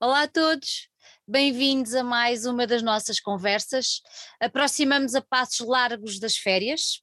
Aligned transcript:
Olá 0.00 0.22
a 0.22 0.28
todos, 0.28 0.88
bem-vindos 1.26 1.94
a 1.94 2.04
mais 2.04 2.44
uma 2.44 2.66
das 2.66 2.82
nossas 2.82 3.18
conversas. 3.18 4.02
Aproximamos 4.38 5.14
a 5.14 5.22
passos 5.22 5.66
largos 5.66 6.18
das 6.18 6.36
férias, 6.36 7.00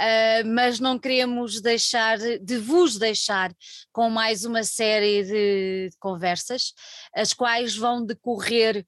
uh, 0.00 0.46
mas 0.46 0.78
não 0.78 0.96
queremos 0.96 1.60
deixar 1.60 2.16
de 2.18 2.56
vos 2.56 2.96
deixar 2.96 3.52
com 3.92 4.08
mais 4.08 4.44
uma 4.44 4.62
série 4.62 5.24
de 5.24 5.90
conversas, 5.98 6.72
as 7.12 7.32
quais 7.32 7.76
vão 7.76 8.06
decorrer 8.06 8.86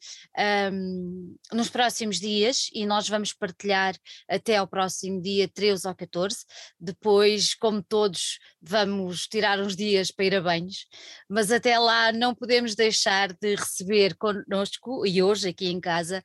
um, 0.72 1.36
nos 1.52 1.68
próximos 1.68 2.20
dias 2.20 2.68
e 2.72 2.86
nós 2.86 3.08
vamos 3.08 3.32
partilhar 3.32 3.96
até 4.28 4.56
ao 4.56 4.68
próximo 4.68 5.20
dia 5.20 5.48
13 5.48 5.88
ou 5.88 5.94
14. 5.96 6.44
Depois, 6.78 7.54
como 7.54 7.82
todos, 7.82 8.38
vamos 8.62 9.26
tirar 9.26 9.58
uns 9.58 9.74
dias 9.74 10.12
para 10.12 10.24
ir 10.24 10.34
a 10.36 10.40
banhos, 10.40 10.86
mas 11.28 11.50
até 11.50 11.76
lá 11.76 12.12
não 12.12 12.34
podemos 12.34 12.76
deixar 12.76 13.32
de 13.32 13.56
receber 13.56 14.14
connosco 14.16 14.75
e 15.04 15.22
hoje 15.22 15.48
aqui 15.48 15.68
em 15.68 15.80
casa 15.80 16.22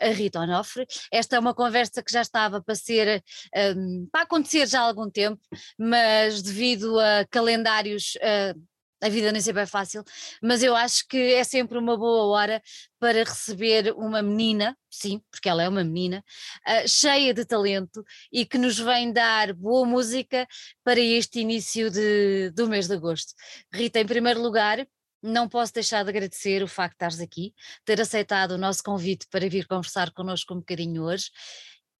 a 0.00 0.08
Rita 0.08 0.40
Onofre. 0.40 0.86
Esta 1.12 1.36
é 1.36 1.38
uma 1.38 1.54
conversa 1.54 2.02
que 2.02 2.12
já 2.12 2.22
estava 2.22 2.62
para 2.62 2.74
ser 2.74 3.22
um, 3.76 4.08
para 4.10 4.22
acontecer 4.22 4.66
já 4.66 4.80
há 4.80 4.84
algum 4.84 5.10
tempo, 5.10 5.40
mas 5.78 6.42
devido 6.42 6.98
a 6.98 7.24
calendários. 7.30 8.16
Uh, 8.16 8.76
a 9.02 9.10
vida 9.10 9.30
nem 9.30 9.42
sempre 9.42 9.62
é 9.62 9.66
fácil, 9.66 10.02
mas 10.42 10.62
eu 10.62 10.74
acho 10.74 11.06
que 11.06 11.34
é 11.34 11.44
sempre 11.44 11.76
uma 11.76 11.98
boa 11.98 12.24
hora 12.34 12.62
para 12.98 13.24
receber 13.24 13.92
uma 13.94 14.22
menina, 14.22 14.74
sim, 14.90 15.20
porque 15.30 15.50
ela 15.50 15.62
é 15.62 15.68
uma 15.68 15.84
menina, 15.84 16.24
uh, 16.66 16.88
cheia 16.88 17.34
de 17.34 17.44
talento 17.44 18.02
e 18.32 18.46
que 18.46 18.56
nos 18.56 18.78
vem 18.78 19.12
dar 19.12 19.52
boa 19.52 19.86
música 19.86 20.46
para 20.82 20.98
este 20.98 21.40
início 21.40 21.90
de, 21.90 22.50
do 22.52 22.66
mês 22.68 22.88
de 22.88 22.94
agosto. 22.94 23.34
Rita, 23.70 24.00
em 24.00 24.06
primeiro 24.06 24.40
lugar, 24.40 24.86
não 25.26 25.48
posso 25.48 25.72
deixar 25.72 26.02
de 26.02 26.10
agradecer 26.10 26.62
o 26.62 26.68
facto 26.68 26.92
de 26.92 26.96
estares 26.96 27.20
aqui, 27.20 27.54
ter 27.84 28.00
aceitado 28.00 28.52
o 28.52 28.58
nosso 28.58 28.82
convite 28.82 29.26
para 29.30 29.48
vir 29.48 29.66
conversar 29.66 30.12
connosco 30.12 30.54
um 30.54 30.58
bocadinho 30.58 31.02
hoje 31.02 31.30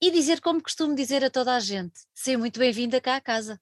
e 0.00 0.10
dizer 0.10 0.40
como 0.40 0.62
costumo 0.62 0.94
dizer 0.94 1.24
a 1.24 1.30
toda 1.30 1.54
a 1.54 1.60
gente: 1.60 2.00
seja 2.14 2.38
muito 2.38 2.58
bem-vinda 2.58 3.00
cá 3.00 3.16
à 3.16 3.20
casa. 3.20 3.60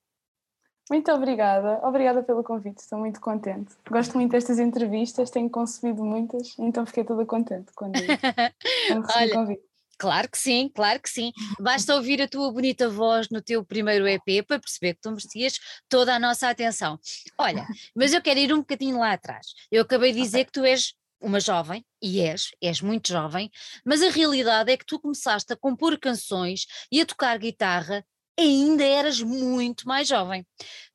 Muito 0.90 1.10
obrigada, 1.10 1.80
obrigada 1.82 2.22
pelo 2.22 2.44
convite, 2.44 2.78
estou 2.78 2.98
muito 2.98 3.18
contente. 3.18 3.74
Gosto 3.90 4.18
muito 4.18 4.32
destas 4.32 4.58
entrevistas, 4.58 5.30
tenho 5.30 5.48
consumido 5.48 6.04
muitas, 6.04 6.58
então 6.58 6.84
fiquei 6.84 7.04
toda 7.04 7.24
contente 7.24 7.72
quando, 7.74 7.94
quando 8.88 9.06
recebi 9.06 9.30
o 9.30 9.34
convite. 9.34 9.73
Claro 10.04 10.28
que 10.28 10.36
sim, 10.36 10.68
claro 10.68 11.00
que 11.00 11.08
sim. 11.08 11.32
Basta 11.58 11.94
ouvir 11.94 12.20
a 12.20 12.28
tua 12.28 12.52
bonita 12.52 12.90
voz 12.90 13.30
no 13.30 13.40
teu 13.40 13.64
primeiro 13.64 14.06
EP 14.06 14.42
para 14.46 14.60
perceber 14.60 14.92
que 14.92 15.00
tu 15.00 15.10
merecias 15.10 15.58
toda 15.88 16.14
a 16.14 16.18
nossa 16.18 16.50
atenção. 16.50 17.00
Olha, 17.38 17.66
mas 17.96 18.12
eu 18.12 18.20
quero 18.20 18.38
ir 18.38 18.52
um 18.52 18.58
bocadinho 18.58 18.98
lá 18.98 19.14
atrás. 19.14 19.46
Eu 19.70 19.80
acabei 19.80 20.12
de 20.12 20.20
dizer 20.20 20.40
okay. 20.40 20.44
que 20.44 20.52
tu 20.52 20.62
és 20.62 20.92
uma 21.22 21.40
jovem, 21.40 21.82
e 22.02 22.20
és, 22.20 22.50
és 22.60 22.82
muito 22.82 23.08
jovem, 23.08 23.50
mas 23.82 24.02
a 24.02 24.10
realidade 24.10 24.70
é 24.70 24.76
que 24.76 24.84
tu 24.84 25.00
começaste 25.00 25.50
a 25.54 25.56
compor 25.56 25.98
canções 25.98 26.66
e 26.92 27.00
a 27.00 27.06
tocar 27.06 27.38
guitarra 27.38 28.04
ainda 28.38 28.84
eras 28.84 29.22
muito 29.22 29.88
mais 29.88 30.06
jovem. 30.06 30.46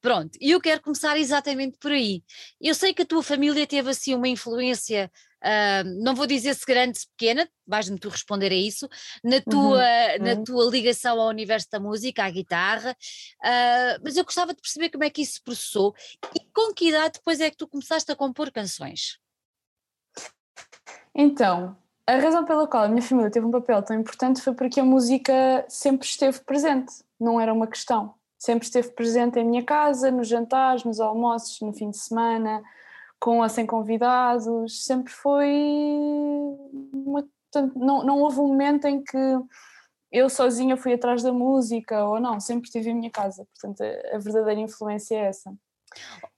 Pronto, 0.01 0.37
e 0.39 0.51
eu 0.51 0.61
quero 0.61 0.81
começar 0.83 1.17
exatamente 1.17 1.79
por 1.79 1.91
aí. 1.91 2.23
Eu 2.61 2.75
sei 2.75 2.93
que 2.93 3.01
a 3.01 3.05
tua 3.05 3.23
família 3.23 3.65
teve 3.65 3.89
assim 3.89 4.13
uma 4.13 4.27
influência, 4.27 5.11
uh, 5.43 6.03
não 6.03 6.15
vou 6.15 6.27
dizer 6.27 6.53
se 6.53 6.65
grande, 6.65 6.99
se 6.99 7.07
pequena, 7.09 7.49
vais-me 7.65 7.99
tu 7.99 8.09
responder 8.09 8.51
a 8.51 8.55
isso, 8.55 8.87
na 9.23 9.37
uhum, 9.37 9.41
tua, 9.49 9.77
uhum, 9.77 10.25
na 10.25 10.43
tua 10.43 10.71
ligação 10.71 11.19
ao 11.19 11.29
universo 11.29 11.67
da 11.71 11.79
música, 11.79 12.23
à 12.23 12.29
guitarra, 12.29 12.91
uh, 12.91 14.01
mas 14.03 14.17
eu 14.17 14.23
gostava 14.23 14.53
de 14.53 14.61
perceber 14.61 14.89
como 14.89 15.03
é 15.03 15.09
que 15.09 15.21
isso 15.21 15.33
se 15.33 15.43
processou 15.43 15.93
e 16.35 16.39
com 16.53 16.73
que 16.73 16.89
idade 16.89 17.13
depois 17.15 17.39
é 17.39 17.49
que 17.49 17.57
tu 17.57 17.67
começaste 17.67 18.11
a 18.11 18.15
compor 18.15 18.51
canções? 18.51 19.19
Então, 21.13 21.75
a 22.07 22.17
razão 22.17 22.45
pela 22.45 22.67
qual 22.67 22.83
a 22.83 22.87
minha 22.87 23.01
família 23.01 23.29
teve 23.29 23.45
um 23.45 23.51
papel 23.51 23.83
tão 23.83 23.99
importante 23.99 24.41
foi 24.41 24.53
porque 24.53 24.79
a 24.79 24.83
música 24.83 25.65
sempre 25.67 26.07
esteve 26.07 26.39
presente, 26.39 26.91
não 27.19 27.39
era 27.39 27.53
uma 27.53 27.67
questão. 27.67 28.15
Sempre 28.37 28.65
esteve 28.65 28.89
presente 28.91 29.37
em 29.37 29.43
minha 29.43 29.63
casa, 29.63 30.09
nos 30.09 30.27
jantares, 30.27 30.85
nos 30.85 31.01
almoços, 31.01 31.59
no 31.59 31.73
fim 31.73 31.91
de 31.91 31.97
semana, 31.97 32.63
com 33.19 33.39
ou 33.39 33.49
sem 33.49 33.65
convidados, 33.65 34.85
sempre 34.85 35.11
foi. 35.11 35.49
Uma, 36.93 37.27
não, 37.75 38.03
não 38.03 38.19
houve 38.19 38.39
um 38.39 38.47
momento 38.47 38.85
em 38.85 39.03
que 39.03 39.17
eu 40.11 40.29
sozinha 40.29 40.77
fui 40.77 40.93
atrás 40.93 41.21
da 41.21 41.31
música 41.31 42.03
ou 42.03 42.19
não, 42.19 42.39
sempre 42.39 42.65
estive 42.65 42.89
em 42.89 42.95
minha 42.95 43.11
casa, 43.11 43.45
portanto 43.45 43.81
a, 43.81 44.15
a 44.15 44.19
verdadeira 44.19 44.59
influência 44.59 45.15
é 45.15 45.25
essa. 45.25 45.53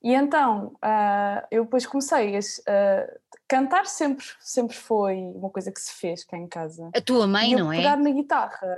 E 0.02 0.14
então 0.14 0.68
uh, 0.78 1.48
eu 1.52 1.64
depois 1.66 1.86
comecei 1.86 2.36
a, 2.36 2.40
uh, 2.40 3.20
cantar 3.48 3.86
sempre, 3.86 4.26
sempre 4.40 4.76
foi 4.76 5.18
uma 5.18 5.50
coisa 5.50 5.72
que 5.72 5.80
se 5.80 5.94
fez 5.94 6.24
cá 6.24 6.38
em 6.38 6.48
casa. 6.48 6.90
A 6.96 7.02
tua 7.02 7.28
mãe, 7.28 7.56
não 7.56 7.72
é? 7.72 7.78
Pegar 7.78 7.98
na 7.98 8.10
guitarra. 8.10 8.78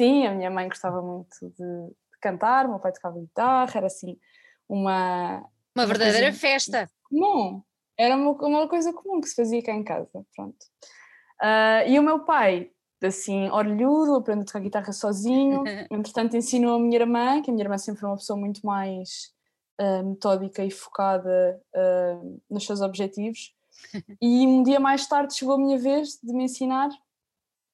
Sim, 0.00 0.26
a 0.26 0.34
minha 0.34 0.50
mãe 0.50 0.68
gostava 0.68 1.00
muito 1.00 1.36
de, 1.40 1.54
de 1.54 2.18
cantar, 2.20 2.66
o 2.66 2.70
meu 2.70 2.78
pai 2.78 2.92
tocava 2.92 3.18
guitarra, 3.18 3.72
era 3.76 3.86
assim 3.86 4.18
uma. 4.68 5.44
Uma 5.74 5.86
verdadeira 5.86 6.32
festa. 6.32 6.88
Comum. 7.14 7.62
Era 7.96 8.16
uma, 8.16 8.32
uma 8.32 8.68
coisa 8.68 8.92
comum 8.92 9.20
que 9.20 9.28
se 9.28 9.36
fazia 9.36 9.62
cá 9.62 9.72
em 9.72 9.84
casa, 9.84 10.26
pronto. 10.34 10.56
Uh, 11.40 11.88
e 11.88 11.98
o 11.98 12.02
meu 12.02 12.24
pai, 12.24 12.70
assim, 13.02 13.48
orlhudo, 13.50 14.16
aprendeu 14.16 14.42
a 14.42 14.46
tocar 14.46 14.60
guitarra 14.60 14.92
sozinho, 14.92 15.62
entretanto 15.90 16.36
ensinou 16.36 16.76
a 16.76 16.78
minha 16.80 16.98
irmã, 16.98 17.40
que 17.40 17.50
a 17.50 17.52
minha 17.52 17.64
irmã 17.64 17.78
sempre 17.78 18.00
foi 18.00 18.10
uma 18.10 18.16
pessoa 18.16 18.38
muito 18.38 18.64
mais 18.66 19.32
uh, 19.80 20.04
metódica 20.04 20.64
e 20.64 20.70
focada 20.70 21.60
uh, 21.74 22.40
nos 22.50 22.64
seus 22.66 22.80
objetivos. 22.80 23.54
E 24.22 24.46
um 24.46 24.62
dia 24.62 24.80
mais 24.80 25.06
tarde 25.06 25.34
chegou 25.34 25.54
a 25.54 25.58
minha 25.58 25.76
vez 25.76 26.18
de 26.22 26.32
me 26.32 26.44
ensinar, 26.44 26.88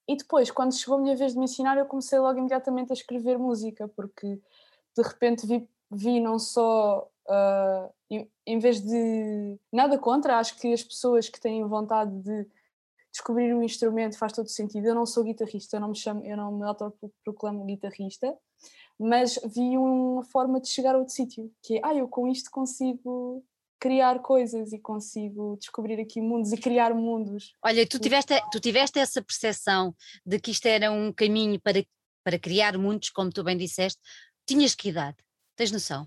e 0.09 0.17
depois, 0.17 0.51
quando 0.51 0.75
chegou 0.75 0.99
a 0.99 1.01
minha 1.01 1.15
vez 1.15 1.35
de 1.35 1.39
me 1.39 1.45
ensinar, 1.45 1.79
eu 1.79 1.87
comecei 1.87 2.19
logo 2.19 2.37
imediatamente 2.37 2.91
a 2.91 2.95
escrever 2.95 3.39
música, 3.39 3.87
porque 3.89 4.41
de 4.97 5.03
repente 5.03 5.47
vi, 5.47 5.69
vi 5.89 6.19
não 6.19 6.37
só, 6.37 7.09
uh, 7.29 7.95
em, 8.47 8.59
vez 8.59 8.81
de. 8.81 9.59
Nada 9.73 9.99
contra, 9.99 10.39
acho 10.39 10.59
que 10.59 10.73
as 10.73 10.83
pessoas 10.83 11.29
que 11.29 11.41
têm 11.41 11.67
vontade 11.67 12.11
de 12.23 12.47
descobrir 13.13 13.55
um 13.55 13.63
instrumento 13.63 14.19
faz 14.19 14.33
todo 14.33 14.49
sentido. 14.49 14.87
Eu 14.87 14.95
não 14.95 15.07
sou 15.07 15.25
guitarrista, 15.25 15.77
eu 15.77 15.81
não 15.81 15.89
me 15.89 15.97
chamo, 15.97 16.25
eu 16.25 16.37
não 16.37 16.53
me 16.53 16.65
autoproclamo 16.65 17.65
guitarrista, 17.65 18.37
mas 18.99 19.39
vi 19.55 19.77
uma 19.77 20.25
forma 20.25 20.61
de 20.61 20.69
chegar 20.69 20.95
a 20.95 20.99
outro 20.99 21.15
sítio, 21.15 21.53
que 21.63 21.79
é, 21.79 21.81
ah, 21.85 21.95
eu 21.95 22.09
com 22.09 22.27
isto 22.29 22.51
consigo 22.51 23.45
criar 23.79 24.19
coisas 24.19 24.73
e 24.73 24.79
consigo 24.79 25.57
descobrir 25.59 25.99
aqui 25.99 26.21
mundos 26.21 26.53
e 26.53 26.57
criar 26.59 26.93
mundos. 26.95 27.55
Olha, 27.65 27.87
tu 27.87 27.99
tiveste, 27.99 28.35
tu 28.53 28.61
tiveste 28.61 28.99
essa 28.99 29.23
percepção 29.23 29.95
de 30.25 30.39
que 30.39 30.51
isto 30.51 30.67
era 30.67 30.93
um 30.93 31.13
caminho 31.13 31.59
para, 31.61 31.83
para 32.23 32.39
criar 32.39 32.77
mundos, 32.77 33.09
como 33.09 33.31
tu 33.31 33.43
bem 33.43 33.57
disseste, 33.57 34.01
tinhas 34.47 34.75
que 34.75 34.91
idade? 34.91 35.17
Tens 35.57 35.73
noção? 35.73 36.07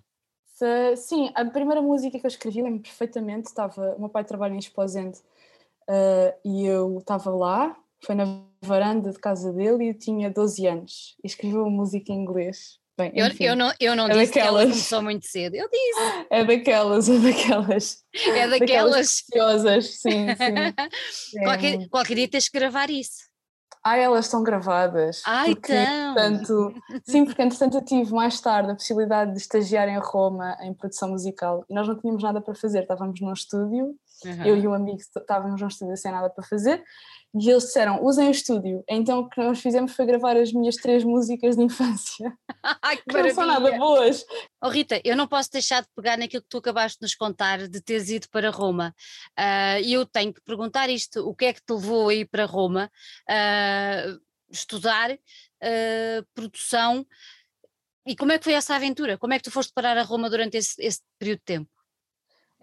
Se, 0.53 0.95
sim, 0.95 1.31
a 1.35 1.43
primeira 1.45 1.81
música 1.81 2.17
que 2.19 2.25
eu 2.25 2.29
escrevi, 2.29 2.61
lembro 2.61 2.81
perfeitamente, 2.81 3.47
estava, 3.47 3.95
o 3.95 3.99
meu 3.99 4.09
pai 4.09 4.23
trabalha 4.23 4.53
em 4.53 4.59
Esposende 4.59 5.19
uh, 5.89 6.33
e 6.45 6.65
eu 6.65 6.99
estava 6.99 7.31
lá, 7.31 7.75
foi 8.05 8.15
na 8.15 8.43
varanda 8.61 9.11
de 9.11 9.19
casa 9.19 9.51
dele 9.51 9.85
e 9.85 9.89
eu 9.89 9.97
tinha 9.97 10.29
12 10.29 10.65
anos 10.67 11.17
e 11.23 11.27
escrevi 11.27 11.57
uma 11.57 11.69
música 11.69 12.11
em 12.11 12.21
inglês 12.21 12.79
Bem, 12.95 13.11
eu, 13.15 13.25
eu, 13.39 13.55
não, 13.55 13.73
eu 13.79 13.95
não 13.95 14.05
é 14.07 14.13
disse 14.13 14.27
daquelas. 14.27 14.31
que 14.31 14.39
ela 14.39 14.63
começou 14.69 15.01
muito 15.01 15.25
cedo, 15.25 15.55
eu 15.55 15.67
disse. 15.67 16.27
É 16.29 16.45
daquelas, 16.45 17.09
é 17.09 17.17
daquelas. 17.17 18.03
É 18.13 18.47
daquelas. 18.47 19.21
preciosas, 19.21 19.99
sim, 19.99 20.27
sim. 20.35 21.37
É. 21.39 21.43
Qualquer, 21.43 21.89
qualquer 21.89 22.15
dia 22.15 22.27
tens 22.27 22.49
que 22.49 22.59
gravar 22.59 22.91
isso. 22.91 23.32
Ah, 23.83 23.97
elas 23.97 24.25
estão 24.25 24.41
gravadas. 24.41 25.21
Porque, 25.45 25.73
então. 25.73 26.13
Portanto, 26.13 26.73
sim, 27.03 27.25
porque 27.25 27.41
entretanto 27.41 27.77
eu 27.77 27.83
tive 27.83 28.13
mais 28.13 28.39
tarde 28.39 28.71
a 28.71 28.75
possibilidade 28.75 29.31
de 29.31 29.37
estagiar 29.37 29.89
em 29.89 29.99
Roma 29.99 30.55
em 30.61 30.73
produção 30.73 31.09
musical 31.09 31.65
e 31.69 31.73
nós 31.73 31.87
não 31.87 31.97
tínhamos 31.99 32.23
nada 32.23 32.39
para 32.39 32.55
fazer, 32.55 32.83
estávamos 32.83 33.19
num 33.19 33.33
estúdio, 33.33 33.95
uhum. 34.25 34.45
eu 34.45 34.57
e 34.57 34.67
um 34.67 34.73
amigo 34.73 34.97
estávamos 34.97 35.59
num 35.59 35.67
estúdio 35.67 35.97
sem 35.97 36.11
nada 36.11 36.29
para 36.29 36.43
fazer 36.45 36.83
e 37.35 37.49
eles 37.49 37.63
disseram, 37.63 38.03
usem 38.03 38.27
o 38.27 38.31
estúdio. 38.31 38.83
Então 38.87 39.21
o 39.21 39.29
que 39.29 39.41
nós 39.41 39.59
fizemos 39.59 39.95
foi 39.95 40.05
gravar 40.05 40.37
as 40.37 40.53
minhas 40.53 40.75
três 40.75 41.03
músicas 41.03 41.55
de 41.55 41.63
infância. 41.63 42.31
Ai, 42.81 42.97
que, 42.97 43.03
que 43.05 43.21
não 43.21 43.33
são 43.33 43.47
nada 43.47 43.75
boas. 43.75 44.23
Oh 44.61 44.69
Rita, 44.69 45.01
eu 45.03 45.17
não 45.17 45.27
posso 45.27 45.49
deixar 45.51 45.81
de 45.81 45.87
pegar 45.95 46.15
naquilo 46.15 46.43
que 46.43 46.49
tu 46.49 46.59
acabaste 46.59 46.99
de 46.99 47.03
nos 47.03 47.15
contar 47.15 47.67
de 47.67 47.81
teres 47.81 48.09
ido 48.09 48.29
para 48.29 48.51
Roma. 48.51 48.93
Ah, 49.35 49.79
e 49.79 49.97
uh, 49.97 50.01
eu 50.01 50.05
tenho 50.05 50.31
que 50.31 50.41
perguntar 50.41 50.89
isto: 50.89 51.27
o 51.27 51.33
que 51.33 51.45
é 51.45 51.53
que 51.53 51.61
te 51.61 51.73
levou 51.73 52.09
a 52.09 52.13
ir 52.13 52.25
para 52.25 52.45
Roma? 52.45 52.91
Uh, 53.27 54.21
estudar, 54.51 55.11
uh, 55.11 56.25
produção. 56.35 57.05
E 58.05 58.15
como 58.15 58.31
é 58.31 58.37
que 58.37 58.43
foi 58.43 58.53
essa 58.53 58.75
aventura? 58.75 59.17
Como 59.17 59.33
é 59.33 59.37
que 59.37 59.43
tu 59.43 59.51
foste 59.51 59.73
parar 59.73 59.97
a 59.97 60.03
Roma 60.03 60.29
durante 60.29 60.57
esse, 60.57 60.75
esse 60.79 61.01
período 61.17 61.39
de 61.39 61.45
tempo? 61.45 61.82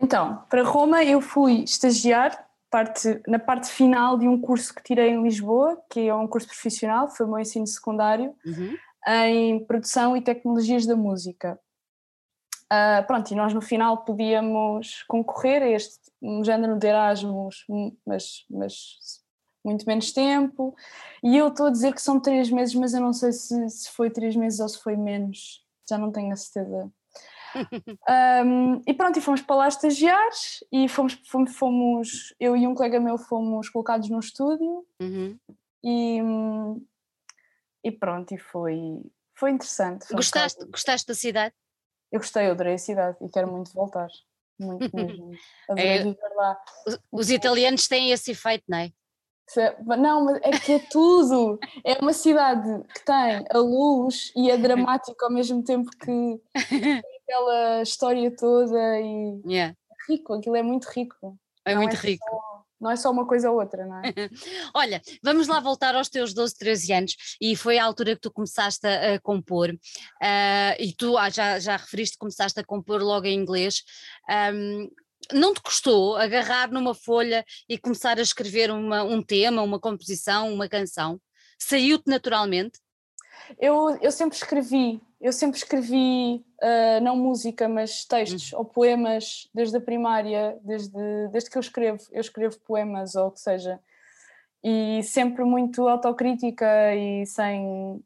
Então, 0.01 0.45
para 0.49 0.63
Roma 0.63 1.05
eu 1.05 1.21
fui 1.21 1.63
estagiar 1.65 2.49
parte, 2.71 3.21
na 3.27 3.39
parte 3.39 3.69
final 3.69 4.17
de 4.17 4.27
um 4.27 4.41
curso 4.41 4.75
que 4.75 4.83
tirei 4.83 5.11
em 5.11 5.23
Lisboa, 5.23 5.81
que 5.91 6.09
é 6.09 6.15
um 6.15 6.27
curso 6.27 6.47
profissional, 6.47 7.09
foi 7.09 7.27
o 7.27 7.29
meu 7.29 7.39
ensino 7.41 7.67
secundário, 7.67 8.35
uhum. 8.47 8.77
em 9.09 9.65
produção 9.67 10.17
e 10.17 10.23
tecnologias 10.23 10.87
da 10.87 10.97
música. 10.97 11.59
Uh, 12.73 13.05
pronto, 13.07 13.29
e 13.33 13.35
nós 13.35 13.53
no 13.53 13.61
final 13.61 14.05
podíamos 14.05 15.03
concorrer 15.09 15.61
a 15.63 15.69
este 15.69 15.99
um 16.23 16.45
género 16.45 16.79
de 16.79 16.87
Erasmus, 16.87 17.65
mas, 18.07 18.45
mas 18.49 18.75
muito 19.65 19.85
menos 19.87 20.13
tempo. 20.13 20.75
E 21.23 21.37
eu 21.37 21.49
estou 21.49 21.67
a 21.67 21.71
dizer 21.71 21.93
que 21.93 22.01
são 22.01 22.21
três 22.21 22.49
meses, 22.51 22.75
mas 22.75 22.95
eu 22.95 23.01
não 23.01 23.13
sei 23.13 23.33
se, 23.33 23.69
se 23.69 23.91
foi 23.91 24.09
três 24.09 24.37
meses 24.37 24.61
ou 24.61 24.69
se 24.69 24.81
foi 24.81 24.97
menos, 24.97 25.65
já 25.89 25.99
não 25.99 26.13
tenho 26.13 26.33
a 26.33 26.37
certeza. 26.37 26.91
Um, 28.47 28.83
e 28.87 28.95
pronto, 28.95 29.19
e 29.19 29.23
fomos 29.23 29.43
para 29.43 29.57
lá 29.57 29.69
estagiar 29.69 30.31
e 30.73 30.89
fomos, 30.89 31.21
fomos, 31.27 31.57
fomos, 31.57 32.35
eu 32.39 32.57
e 32.57 32.67
um 32.67 32.75
colega 32.75 33.01
meu 33.01 33.19
fomos 33.19 33.69
colocados 33.69 34.09
no 34.09 34.19
estúdio 34.19 34.87
uhum. 35.01 35.39
e, 35.85 36.19
e 37.85 37.93
pronto, 37.93 38.35
e 38.35 38.39
foi, 38.39 38.79
foi 39.35 39.51
interessante. 39.51 40.07
Foi 40.07 40.17
gostaste, 40.17 40.65
um 40.65 40.71
gostaste 40.71 41.07
da 41.07 41.15
cidade? 41.15 41.55
Eu 42.13 42.21
gostei, 42.21 42.47
eu 42.47 42.53
adorei 42.53 42.75
a 42.75 42.79
cidade 42.79 43.17
e 43.21 43.29
quero 43.29 43.51
muito 43.51 43.73
voltar. 43.73 44.09
Muito 44.59 44.91
mesmo. 44.95 45.33
Adorei 45.69 45.87
é, 45.87 45.99
viver 45.99 46.35
lá. 46.35 46.59
Os, 46.87 46.99
os 47.13 47.31
italianos 47.31 47.89
têm 47.89 48.11
esse 48.11 48.33
efeito, 48.33 48.65
não 48.69 48.79
é? 48.79 48.93
Não, 49.99 50.25
mas 50.25 50.37
é 50.43 50.51
que 50.51 50.73
é 50.73 50.79
tudo. 50.79 51.59
É 51.85 51.95
uma 52.01 52.13
cidade 52.13 52.85
que 52.95 53.05
tem 53.05 53.45
a 53.51 53.59
luz 53.59 54.33
e 54.37 54.51
é 54.51 54.57
dramática 54.57 55.27
ao 55.27 55.33
mesmo 55.33 55.63
tempo 55.65 55.91
que 55.91 56.41
aquela 57.31 57.83
história 57.83 58.35
toda 58.35 59.01
e 59.01 59.41
yeah. 59.47 59.75
É 59.91 60.13
rico, 60.13 60.35
aquilo 60.35 60.57
é 60.57 60.63
muito 60.63 60.87
rico. 60.87 61.39
É 61.65 61.75
não 61.75 61.83
muito 61.83 61.95
é 61.97 61.99
rico. 61.99 62.25
Só, 62.29 62.65
não 62.81 62.91
é 62.91 62.97
só 62.97 63.11
uma 63.11 63.27
coisa 63.27 63.51
ou 63.51 63.61
outra, 63.61 63.87
não 63.87 63.99
é? 63.99 64.03
Olha, 64.75 65.01
vamos 65.23 65.47
lá 65.47 65.61
voltar 65.61 65.95
aos 65.95 66.09
teus 66.09 66.35
12, 66.35 66.57
13 66.57 66.93
anos 66.93 67.17
e 67.41 67.55
foi 67.55 67.79
a 67.79 67.85
altura 67.85 68.17
que 68.17 68.23
tu 68.23 68.33
começaste 68.33 68.87
a, 68.87 69.15
a 69.15 69.21
compor 69.21 69.71
uh, 69.71 70.75
e 70.79 70.93
tu 70.97 71.17
ah, 71.17 71.31
já, 71.31 71.59
já 71.61 71.77
referiste 71.77 72.15
que 72.15 72.21
começaste 72.21 72.59
a 72.59 72.65
compor 72.65 73.01
logo 73.01 73.27
em 73.27 73.39
inglês. 73.39 73.83
Um, 74.53 74.91
não 75.33 75.55
te 75.55 75.61
custou 75.61 76.17
agarrar 76.17 76.71
numa 76.73 76.95
folha 76.95 77.45
e 77.69 77.79
começar 77.79 78.19
a 78.19 78.23
escrever 78.23 78.71
uma, 78.71 79.05
um 79.05 79.23
tema, 79.23 79.63
uma 79.63 79.79
composição, 79.79 80.53
uma 80.53 80.69
canção? 80.69 81.21
Saiu-te 81.59 82.09
naturalmente? 82.09 82.81
Eu, 83.59 83.91
eu 84.01 84.11
sempre 84.11 84.37
escrevi, 84.37 85.01
eu 85.21 85.33
sempre 85.33 85.59
escrevi, 85.59 86.45
uh, 86.63 87.01
não 87.03 87.17
música, 87.17 87.69
mas 87.69 88.05
textos 88.05 88.53
hum. 88.53 88.59
ou 88.59 88.65
poemas 88.65 89.49
desde 89.55 89.77
a 89.77 89.81
primária, 89.81 90.59
desde, 90.63 91.29
desde 91.29 91.51
que 91.51 91.59
eu 91.59 91.61
escrevo, 91.61 92.03
eu 92.11 92.21
escrevo 92.21 92.59
poemas 92.61 93.15
ou 93.15 93.29
o 93.29 93.31
que 93.31 93.41
seja, 93.41 93.79
e 94.65 95.03
sempre 95.03 95.45
muito 95.45 95.87
autocrítica 95.89 96.95
e 96.95 97.27
sem, 97.27 98.03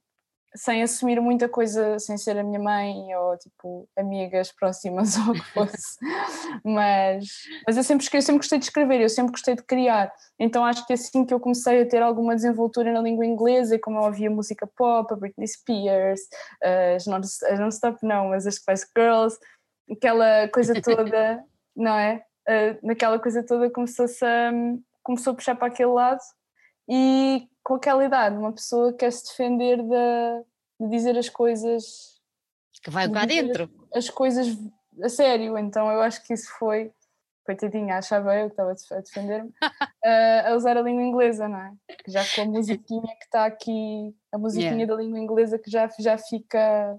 sem 0.57 0.83
assumir 0.83 1.21
muita 1.21 1.49
coisa, 1.49 1.99
sem 1.99 2.17
ser 2.17 2.39
a 2.39 2.45
minha 2.45 2.61
mãe 2.61 3.15
ou 3.17 3.37
tipo 3.37 3.89
amigas 3.97 4.53
próximas 4.53 5.17
ou 5.19 5.31
o 5.31 5.33
que 5.35 5.45
fosse. 5.53 5.99
mas, 6.65 7.27
mas 7.67 7.77
eu 7.77 7.83
sempre, 7.83 8.07
eu 8.13 8.23
sempre 8.23 8.39
gostei 8.39 8.59
de 8.59 8.67
escrever, 8.67 9.01
eu 9.01 9.09
sempre 9.09 9.33
gostei 9.33 9.57
de 9.57 9.63
criar. 9.63 10.13
Então 10.39 10.65
acho 10.65 10.87
que 10.87 10.93
assim 10.93 11.25
que 11.25 11.35
eu 11.35 11.41
comecei 11.41 11.83
a 11.83 11.89
ter 11.89 12.03
alguma 12.03 12.35
desenvoltura 12.35 12.93
na 12.93 13.01
língua 13.01 13.27
inglesa, 13.27 13.75
e 13.75 13.79
como 13.79 13.99
eu 13.99 14.05
ouvia 14.05 14.31
música 14.31 14.69
pop, 14.77 15.13
a 15.13 15.17
Britney 15.17 15.49
Spears, 15.49 16.21
as 16.95 17.07
Non-Stop 17.07 17.99
não, 18.03 18.29
mas 18.29 18.47
as 18.47 18.55
Spice 18.55 18.87
Girls, 18.97 19.37
aquela 19.91 20.49
coisa 20.49 20.81
toda, 20.81 21.45
não 21.75 21.99
é? 21.99 22.23
Uh, 22.49 22.87
naquela 22.87 23.19
coisa 23.19 23.43
toda 23.43 23.71
começou-se 23.71 24.23
a, 24.25 24.53
começou 25.03 25.33
a 25.33 25.37
puxar 25.37 25.55
para 25.55 25.69
aquele 25.69 25.91
lado 25.91 26.21
e 26.89 27.49
com 27.63 27.75
aquela 27.75 28.05
idade, 28.05 28.37
uma 28.37 28.53
pessoa 28.53 28.93
quer 28.93 29.11
se 29.11 29.27
defender 29.27 29.79
de, 29.79 30.45
de 30.81 30.91
dizer 30.91 31.17
as 31.17 31.29
coisas 31.29 32.15
que 32.85 32.91
vai 32.91 33.11
cá 33.11 33.25
dentro. 33.25 33.71
As, 33.93 34.05
as, 34.05 34.11
coisas 34.11 34.59
a 35.03 35.09
sério, 35.09 35.57
então 35.57 35.91
eu 35.91 36.03
acho 36.03 36.23
que 36.23 36.35
isso 36.35 36.51
foi, 36.59 36.93
coitadinha, 37.45 37.97
achava 37.97 38.37
eu 38.37 38.47
que 38.47 38.53
estava 38.53 38.73
a 38.73 39.01
defender-me, 39.01 39.49
uh, 39.49 39.53
a 40.53 40.55
usar 40.55 40.77
a 40.77 40.83
língua 40.83 41.03
inglesa, 41.03 41.49
não 41.49 41.59
é? 41.59 41.73
Já 42.07 42.23
com 42.35 42.43
a 42.43 42.45
musiquinha 42.45 43.17
que 43.19 43.25
está 43.25 43.47
aqui, 43.47 44.15
a 44.31 44.37
musiquinha 44.37 44.73
yeah. 44.73 44.95
da 44.95 45.03
língua 45.03 45.19
inglesa 45.19 45.59
que 45.59 45.71
já, 45.71 45.89
já 45.99 46.19
fica. 46.19 46.99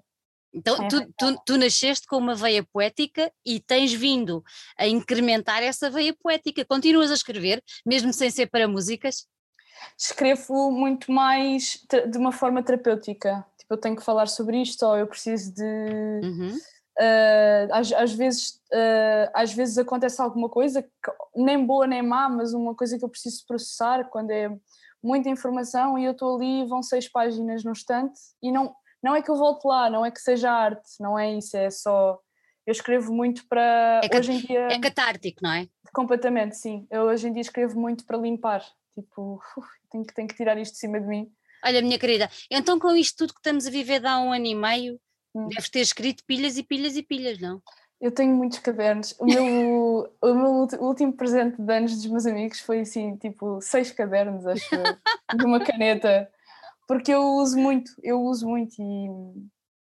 Então, 0.51 0.87
tu, 0.87 1.05
tu, 1.17 1.41
tu, 1.45 1.57
nasceste 1.57 2.07
com 2.07 2.17
uma 2.17 2.33
veia 2.33 2.63
poética 2.63 3.31
e 3.45 3.59
tens 3.59 3.93
vindo 3.93 4.41
a 4.77 4.87
incrementar 4.87 5.61
essa 5.61 5.89
veia 5.89 6.15
poética. 6.15 6.65
Continuas 6.65 7.11
a 7.11 7.13
escrever, 7.13 7.61
mesmo 7.85 8.11
sem 8.13 8.31
ser 8.31 8.47
para 8.47 8.67
músicas? 8.67 9.27
Escrevo 9.97 10.71
muito 10.71 11.11
mais 11.11 11.85
de 12.09 12.17
uma 12.17 12.31
forma 12.31 12.63
terapêutica. 12.63 13.45
Tipo, 13.57 13.73
eu 13.73 13.77
tenho 13.77 13.95
que 13.95 14.03
falar 14.03 14.27
sobre 14.27 14.61
isto 14.61 14.85
ou 14.85 14.97
eu 14.97 15.07
preciso 15.07 15.53
de. 15.53 15.63
Uhum. 16.23 16.57
Uh, 16.97 17.73
às, 17.73 17.91
às, 17.91 18.13
vezes, 18.13 18.61
uh, 18.71 19.29
às 19.33 19.51
vezes 19.51 19.77
acontece 19.77 20.21
alguma 20.21 20.47
coisa, 20.47 20.81
que, 20.81 21.11
nem 21.35 21.65
boa 21.65 21.85
nem 21.85 22.01
má, 22.01 22.29
mas 22.29 22.53
uma 22.53 22.73
coisa 22.73 22.97
que 22.97 23.03
eu 23.03 23.09
preciso 23.09 23.45
processar 23.45 24.05
quando 24.05 24.31
é 24.31 24.49
muita 25.03 25.29
informação 25.29 25.99
e 25.99 26.05
eu 26.05 26.13
estou 26.13 26.35
ali 26.35 26.65
vão 26.65 26.81
seis 26.81 27.07
páginas 27.07 27.63
no 27.63 27.73
estante 27.73 28.17
e 28.41 28.51
não, 28.51 28.73
não 29.03 29.15
é 29.15 29.21
que 29.21 29.29
eu 29.29 29.35
volte 29.35 29.67
lá, 29.67 29.89
não 29.89 30.05
é 30.05 30.09
que 30.09 30.19
seja 30.19 30.51
arte, 30.51 30.89
não 30.99 31.17
é 31.17 31.33
isso, 31.33 31.55
é 31.55 31.69
só. 31.69 32.19
Eu 32.65 32.71
escrevo 32.71 33.13
muito 33.13 33.47
para. 33.47 34.01
É, 34.03 34.17
hoje 34.17 34.31
em 34.31 34.39
dia, 34.39 34.67
é 34.71 34.79
catártico, 34.79 35.39
não 35.43 35.51
é? 35.51 35.67
Completamente, 35.93 36.57
sim. 36.57 36.87
Eu 36.89 37.03
hoje 37.03 37.27
em 37.27 37.33
dia 37.33 37.41
escrevo 37.41 37.79
muito 37.79 38.03
para 38.05 38.17
limpar. 38.17 38.65
Tipo, 38.95 39.41
uf, 39.57 39.67
tenho, 39.91 40.05
que, 40.05 40.13
tenho 40.13 40.27
que 40.27 40.35
tirar 40.35 40.57
isto 40.57 40.73
de 40.73 40.79
cima 40.79 40.99
de 40.99 41.05
mim. 41.05 41.29
Olha, 41.63 41.81
minha 41.81 41.99
querida, 41.99 42.29
então 42.49 42.79
com 42.79 42.95
isto 42.95 43.17
tudo 43.17 43.33
que 43.33 43.39
estamos 43.39 43.67
a 43.67 43.71
viver 43.71 43.99
de 43.99 44.07
há 44.07 44.19
um 44.19 44.31
ano 44.31 44.45
e 44.45 44.55
meio, 44.55 44.99
hum. 45.33 45.47
deves 45.47 45.69
ter 45.69 45.79
escrito 45.81 46.23
pilhas 46.25 46.57
e 46.57 46.63
pilhas 46.63 46.95
e 46.95 47.03
pilhas, 47.03 47.39
não? 47.39 47.61
Eu 47.99 48.11
tenho 48.11 48.35
muitos 48.35 48.59
cadernos. 48.59 49.15
O 49.19 49.25
meu, 49.25 50.13
o 50.21 50.33
meu 50.33 50.67
último 50.79 51.13
presente 51.13 51.61
de 51.61 51.73
anos 51.73 51.95
dos 51.95 52.05
meus 52.05 52.25
amigos 52.25 52.59
foi 52.59 52.81
assim, 52.81 53.15
tipo, 53.17 53.59
seis 53.61 53.91
cadernos, 53.91 54.45
acho 54.45 54.69
de 55.35 55.45
uma 55.45 55.59
caneta. 55.63 56.29
Porque 56.87 57.11
eu 57.11 57.23
uso 57.23 57.57
muito, 57.57 57.91
eu 58.03 58.21
uso 58.21 58.47
muito 58.47 58.75
e, 58.79 59.09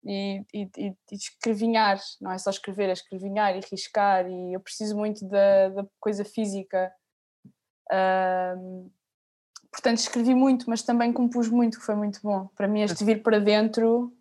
e, 0.04 0.44
e, 0.52 0.70
e, 0.76 0.96
escrevinhar, 1.12 2.00
não 2.20 2.32
é 2.32 2.38
só 2.38 2.50
escrever, 2.50 2.88
é 2.88 2.92
escrevinhar 2.92 3.56
e 3.56 3.60
riscar 3.70 4.28
e 4.28 4.54
eu 4.54 4.60
preciso 4.60 4.96
muito 4.96 5.24
da, 5.28 5.68
da 5.68 5.86
coisa 6.00 6.24
física 6.24 6.90
portanto, 9.70 9.98
escrevi 9.98 10.34
muito, 10.34 10.68
mas 10.68 10.82
também 10.82 11.12
compus 11.12 11.48
muito, 11.48 11.78
que 11.78 11.84
foi 11.84 11.94
muito 11.94 12.20
bom. 12.22 12.48
Para 12.56 12.68
mim, 12.68 12.82
este 12.82 13.04
vir 13.04 13.22
para 13.22 13.38
dentro 13.38 14.12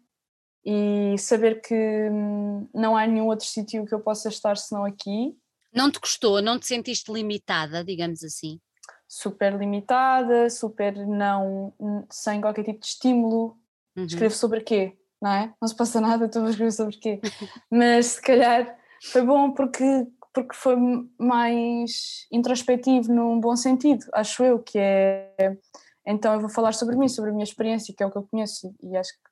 e 0.65 1.17
saber 1.17 1.61
que 1.61 2.09
hum, 2.11 2.67
não 2.73 2.95
há 2.95 3.07
nenhum 3.07 3.27
outro 3.27 3.45
sítio 3.45 3.85
que 3.85 3.93
eu 3.93 3.99
possa 3.99 4.29
estar 4.29 4.57
senão 4.57 4.85
aqui. 4.85 5.35
Não 5.73 5.91
te 5.91 5.99
custou? 5.99 6.41
Não 6.41 6.59
te 6.59 6.67
sentiste 6.67 7.11
limitada, 7.11 7.83
digamos 7.83 8.23
assim? 8.23 8.59
Super 9.07 9.57
limitada, 9.57 10.49
super 10.49 10.95
não, 11.07 11.73
sem 12.09 12.41
qualquer 12.41 12.63
tipo 12.63 12.79
de 12.79 12.87
estímulo. 12.87 13.57
Uhum. 13.95 14.05
Escrevo 14.05 14.35
sobre 14.35 14.61
quê? 14.61 14.97
Não 15.21 15.31
é? 15.31 15.53
Não 15.61 15.67
se 15.67 15.75
passa 15.75 15.99
nada, 15.99 16.25
estou 16.25 16.45
a 16.45 16.49
escrever 16.49 16.71
sobre 16.71 16.97
quê? 16.97 17.19
Mas 17.69 18.05
se 18.07 18.21
calhar 18.21 18.77
foi 19.11 19.23
bom 19.23 19.51
porque 19.51 20.07
porque 20.33 20.55
foi 20.55 20.75
mais 21.17 22.27
introspectivo 22.31 23.11
num 23.11 23.39
bom 23.39 23.55
sentido, 23.55 24.05
acho 24.13 24.43
eu, 24.43 24.59
que 24.59 24.77
é 24.77 25.57
então 26.05 26.33
eu 26.33 26.39
vou 26.39 26.49
falar 26.49 26.73
sobre 26.73 26.95
mim, 26.95 27.07
sobre 27.07 27.29
a 27.29 27.33
minha 27.33 27.43
experiência, 27.43 27.93
que 27.95 28.01
é 28.01 28.05
o 28.05 28.11
que 28.11 28.17
eu 28.17 28.27
conheço, 28.29 28.73
e 28.81 28.97
acho 28.97 29.11
que 29.13 29.29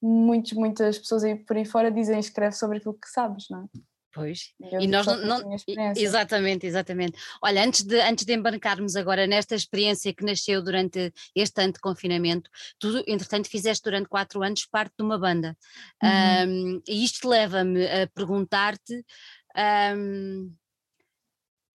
muitos, 0.00 0.52
muitas 0.52 0.98
pessoas 0.98 1.24
aí 1.24 1.34
por 1.34 1.56
aí 1.56 1.64
fora 1.64 1.90
dizem 1.90 2.20
escreve 2.20 2.54
sobre 2.54 2.78
aquilo 2.78 2.94
que 2.94 3.08
sabes, 3.08 3.46
não 3.50 3.64
é? 3.64 3.80
Pois, 4.12 4.52
e, 4.58 4.88
nós 4.88 5.06
não, 5.06 5.40
não 5.40 5.56
exatamente, 5.96 6.66
exatamente. 6.66 7.16
Olha, 7.40 7.64
antes 7.64 7.84
de, 7.84 8.00
antes 8.00 8.24
de 8.24 8.34
embarcarmos 8.34 8.96
agora 8.96 9.24
nesta 9.24 9.54
experiência 9.54 10.12
que 10.12 10.24
nasceu 10.24 10.60
durante 10.62 11.12
este 11.32 11.62
ano 11.62 11.72
de 11.74 11.78
confinamento, 11.78 12.50
tu, 12.76 13.04
entretanto, 13.06 13.48
fizeste 13.48 13.84
durante 13.84 14.08
quatro 14.08 14.42
anos 14.42 14.66
parte 14.66 14.94
de 14.98 15.04
uma 15.04 15.16
banda. 15.16 15.56
Uhum. 16.02 16.74
Um, 16.76 16.82
e 16.88 17.04
isto 17.04 17.28
leva-me 17.28 17.86
a 17.86 18.08
perguntar-te 18.08 19.04
um, 19.96 20.52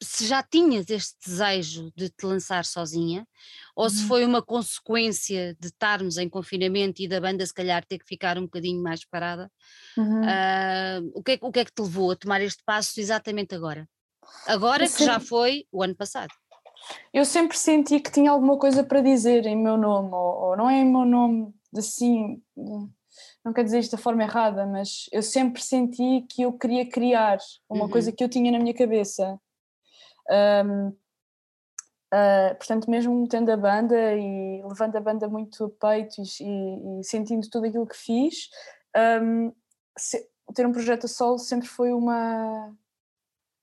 se 0.02 0.28
já 0.28 0.44
tinhas 0.44 0.90
este 0.90 1.16
desejo 1.26 1.92
de 1.96 2.10
te 2.10 2.26
lançar 2.26 2.66
sozinha, 2.66 3.28
ou 3.76 3.90
se 3.90 4.02
uhum. 4.02 4.08
foi 4.08 4.26
uma 4.26 4.42
consequência 4.42 5.56
de 5.60 5.68
estarmos 5.68 6.18
em 6.18 6.30
confinamento 6.30 7.02
e 7.02 7.08
da 7.08 7.20
banda 7.20 7.46
se 7.46 7.54
calhar 7.54 7.84
ter 7.86 8.00
que 8.00 8.06
ficar 8.06 8.38
um 8.38 8.44
bocadinho 8.44 8.82
mais 8.82 9.06
parada, 9.06 9.52
uhum. 9.98 10.22
uh, 10.22 11.12
o, 11.14 11.24
que 11.24 11.34
é, 11.34 11.40
o 11.42 11.52
que 11.52 11.60
é 11.60 11.66
que 11.66 11.74
te 11.74 11.82
levou 11.82 12.12
a 12.12 12.16
tomar 12.16 12.42
este 12.42 12.64
passo 12.66 13.00
exatamente 13.00 13.56
agora? 13.56 13.88
Agora 14.48 14.88
que 14.88 15.06
já 15.06 15.20
foi 15.20 15.66
o 15.72 15.84
ano 15.84 15.96
passado. 15.96 16.34
Eu 17.14 17.26
sempre 17.26 17.58
senti 17.58 18.00
que 18.00 18.12
tinha 18.12 18.32
alguma 18.32 18.58
coisa 18.58 18.84
para 18.84 19.02
dizer 19.02 19.46
em 19.46 19.56
meu 19.56 19.78
nome, 19.78 20.10
ou, 20.14 20.50
ou 20.50 20.58
não 20.58 20.70
é 20.70 20.82
em 20.82 20.86
meu 20.86 21.06
nome 21.06 21.54
assim, 21.76 22.42
não 23.46 23.54
quer 23.54 23.64
dizer 23.64 23.80
isto 23.80 23.92
da 23.92 24.02
forma 24.02 24.24
errada, 24.24 24.66
mas 24.66 25.08
eu 25.12 25.22
sempre 25.22 25.62
senti 25.62 26.26
que 26.28 26.42
eu 26.42 26.52
queria 26.52 26.90
criar 26.90 27.38
uma 27.70 27.84
uhum. 27.84 27.92
coisa 27.92 28.12
que 28.12 28.24
eu 28.24 28.28
tinha 28.28 28.52
na 28.52 28.58
minha 28.58 28.74
cabeça. 28.74 29.40
Um, 30.28 30.88
uh, 30.88 30.96
ah, 32.12 32.56
portanto, 32.58 32.90
mesmo 32.90 33.28
tendo 33.28 33.52
a 33.52 33.58
banda 33.58 34.16
e 34.16 34.64
levando 34.64 34.96
a 34.96 35.00
banda 35.00 35.30
muito 35.30 35.66
a 35.66 35.70
peito 35.70 36.16
e, 36.20 36.44
e, 36.44 37.00
e 37.00 37.04
sentindo 37.04 37.48
tudo 37.48 37.68
aquilo 37.68 37.86
que 37.86 37.96
fiz, 37.96 38.50
um, 39.22 39.54
se, 39.96 40.28
ter 40.56 40.66
um 40.66 40.72
projeto 40.72 41.06
a 41.06 41.08
solo 41.08 41.38
sempre 41.38 41.68
foi 41.68 41.94
uma 41.94 42.76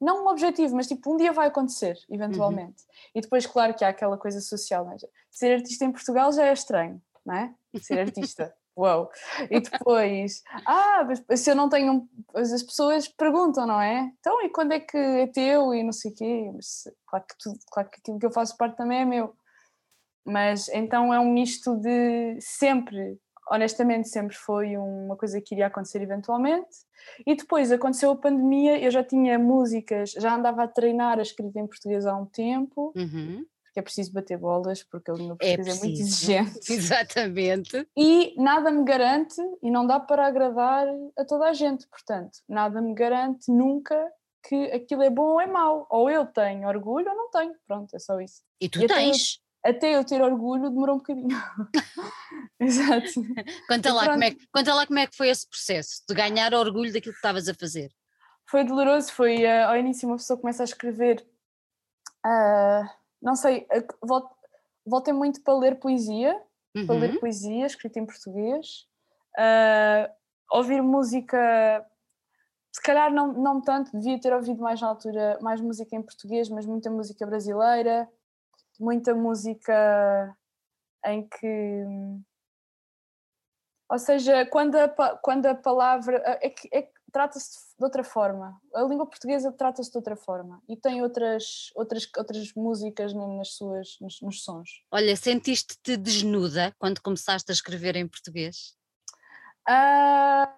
não 0.01 0.25
um 0.25 0.29
objetivo, 0.29 0.75
mas 0.75 0.89
tipo, 0.89 1.13
um 1.13 1.17
dia 1.17 1.33
vai 1.33 1.47
acontecer, 1.47 1.97
eventualmente. 2.11 2.83
Uhum. 2.83 3.11
E 3.17 3.21
depois, 3.21 3.47
claro 3.47 3.73
que 3.75 3.85
há 3.85 3.89
aquela 3.89 4.19
coisa 4.19 4.41
social, 4.41 4.85
mas 4.85 5.05
ser 5.31 5.55
artista 5.55 5.85
em 5.85 5.93
Portugal 5.93 6.33
já 6.33 6.47
é 6.47 6.53
estranho, 6.53 7.01
não 7.25 7.35
é? 7.35 7.55
Ser 7.81 8.01
artista. 8.01 8.53
Uau! 8.77 9.11
E 9.51 9.61
depois, 9.61 10.43
ah, 10.67 11.07
se 11.37 11.51
eu 11.51 11.55
não 11.55 11.69
tenho. 11.69 12.09
As 12.35 12.63
pessoas 12.63 13.07
perguntam, 13.07 13.67
não 13.67 13.81
é? 13.81 14.11
Então, 14.19 14.43
e 14.43 14.49
quando 14.49 14.73
é 14.73 14.81
que 14.81 14.97
é 14.97 15.27
teu? 15.27 15.75
E 15.75 15.83
não 15.83 15.93
sei 15.93 16.11
o 16.11 16.15
quê. 16.15 16.51
Mas, 16.55 16.85
claro, 17.07 17.25
que 17.29 17.35
tudo, 17.39 17.59
claro 17.71 17.91
que 17.91 17.99
aquilo 18.01 18.19
que 18.19 18.27
eu 18.27 18.33
faço 18.33 18.57
parte 18.57 18.77
também 18.77 19.01
é 19.01 19.05
meu. 19.05 19.35
Mas 20.25 20.69
então 20.69 21.13
é 21.13 21.19
um 21.19 21.33
misto 21.33 21.77
de 21.77 22.39
sempre, 22.41 23.19
honestamente, 23.51 24.09
sempre 24.09 24.37
foi 24.37 24.77
uma 24.77 25.17
coisa 25.17 25.41
que 25.41 25.55
iria 25.55 25.67
acontecer 25.67 26.01
eventualmente. 26.01 26.71
E 27.27 27.35
depois 27.35 27.73
aconteceu 27.73 28.13
a 28.13 28.17
pandemia, 28.17 28.79
eu 28.81 28.91
já 28.91 29.03
tinha 29.03 29.39
músicas, 29.39 30.13
já 30.13 30.35
andava 30.35 30.63
a 30.63 30.69
treinar 30.69 31.19
a 31.19 31.23
escrita 31.23 31.59
em 31.59 31.67
português 31.67 32.07
há 32.07 32.17
um 32.17 32.27
tempo. 32.27 32.93
Uhum 32.97 33.45
porque 33.73 33.81
é 33.81 33.83
preciso 33.83 34.13
bater 34.13 34.37
bolas, 34.37 34.83
porque 34.83 35.11
a 35.11 35.15
língua 35.15 35.37
é 35.41 35.53
é, 35.53 35.55
é 35.55 35.57
muito 35.57 35.87
exigente. 35.87 36.61
Exatamente. 36.71 37.89
E 37.97 38.35
nada 38.37 38.71
me 38.71 38.85
garante, 38.85 39.41
e 39.63 39.71
não 39.71 39.87
dá 39.87 39.99
para 39.99 40.27
agradar 40.27 40.87
a 41.17 41.25
toda 41.25 41.47
a 41.47 41.55
gente, 41.55 41.87
portanto, 41.89 42.39
nada 42.47 42.83
me 42.83 42.93
garante 42.93 43.51
nunca 43.51 43.97
que 44.47 44.67
aquilo 44.73 45.03
é 45.03 45.09
bom 45.09 45.23
ou 45.23 45.41
é 45.41 45.47
mau. 45.47 45.87
Ou 45.89 46.11
eu 46.11 46.27
tenho 46.27 46.69
orgulho 46.69 47.09
ou 47.09 47.17
não 47.17 47.31
tenho. 47.31 47.55
Pronto, 47.67 47.95
é 47.95 47.99
só 47.99 48.21
isso. 48.21 48.43
E 48.61 48.69
tu 48.69 48.83
e 48.83 48.87
tens. 48.87 49.41
Até 49.65 49.95
eu, 49.95 50.01
até 50.01 50.01
eu 50.01 50.05
ter 50.05 50.23
orgulho 50.23 50.69
demorou 50.69 50.97
um 50.97 50.99
bocadinho. 50.99 51.29
Exato. 52.61 53.09
Conta 53.67 53.93
lá, 53.95 54.11
como 54.11 54.25
é, 54.25 54.37
conta 54.53 54.75
lá 54.75 54.87
como 54.87 54.99
é 54.99 55.07
que 55.07 55.17
foi 55.17 55.29
esse 55.29 55.49
processo 55.49 56.03
de 56.07 56.15
ganhar 56.15 56.53
orgulho 56.53 56.93
daquilo 56.93 57.15
que 57.15 57.19
estavas 57.19 57.49
a 57.49 57.55
fazer. 57.55 57.91
Foi 58.51 58.65
doloroso, 58.65 59.13
foi 59.13 59.45
uh, 59.45 59.69
ao 59.69 59.77
início 59.79 60.07
uma 60.07 60.19
pessoa 60.19 60.39
começa 60.39 60.63
a 60.63 60.65
escrever. 60.65 61.27
Uh, 62.27 63.02
não 63.23 63.37
sei, 63.37 63.67
voltei 64.85 65.15
muito 65.15 65.43
para 65.43 65.57
ler 65.57 65.79
poesia, 65.79 66.41
uhum. 66.75 66.87
para 66.87 66.97
ler 66.97 67.11
uhum. 67.15 67.21
poesia 67.21 67.67
escrita 67.67 68.01
em 68.01 68.07
português, 68.07 68.87
uh, 69.39 70.13
ouvir 70.51 70.83
música, 70.83 71.87
se 72.73 72.83
calhar 72.83 73.13
não, 73.13 73.33
não 73.33 73.61
tanto, 73.61 73.97
devia 73.97 74.21
ter 74.21 74.33
ouvido 74.33 74.61
mais 74.61 74.81
na 74.81 74.89
altura, 74.89 75.39
mais 75.41 75.61
música 75.61 75.95
em 75.95 76.03
português, 76.03 76.49
mas 76.49 76.67
muita 76.67 76.91
música 76.91 77.25
brasileira, 77.25 78.09
muita 78.81 79.15
música 79.15 80.37
em 81.07 81.27
que. 81.29 81.85
Ou 83.89 83.99
seja, 83.99 84.47
quando 84.47 84.77
a, 84.77 84.89
quando 85.19 85.47
a 85.47 85.55
palavra. 85.55 86.23
É 86.41 86.49
que, 86.49 86.69
é 86.73 86.83
que 86.83 87.02
trata-se 87.13 87.77
de 87.79 87.85
outra 87.85 88.03
forma. 88.03 88.61
A 88.75 88.83
língua 88.83 89.07
portuguesa 89.07 89.53
trata-se 89.53 89.91
de 89.91 89.97
outra 89.97 90.17
forma 90.17 90.63
e 90.69 90.77
tem 90.77 91.03
outras, 91.03 91.71
outras, 91.77 92.09
outras 92.17 92.53
músicas 92.55 93.13
nas 93.13 93.55
suas, 93.55 93.99
nos, 94.01 94.21
nos 94.23 94.43
sons. 94.43 94.83
Olha, 94.91 95.15
sentiste-te 95.15 95.97
desnuda 95.97 96.75
quando 96.79 97.03
começaste 97.03 97.53
a 97.53 97.55
escrever 97.55 97.97
em 97.97 98.09
português? 98.09 98.75
Uh, 99.69 100.51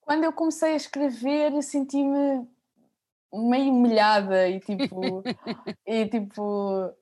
quando 0.00 0.24
eu 0.24 0.32
comecei 0.32 0.72
a 0.72 0.76
escrever, 0.76 1.60
senti-me 1.62 2.48
meio 3.32 3.72
humilhada 3.72 4.48
e 4.48 4.60
tipo, 4.60 5.22
e 5.86 6.06
tipo 6.06 6.94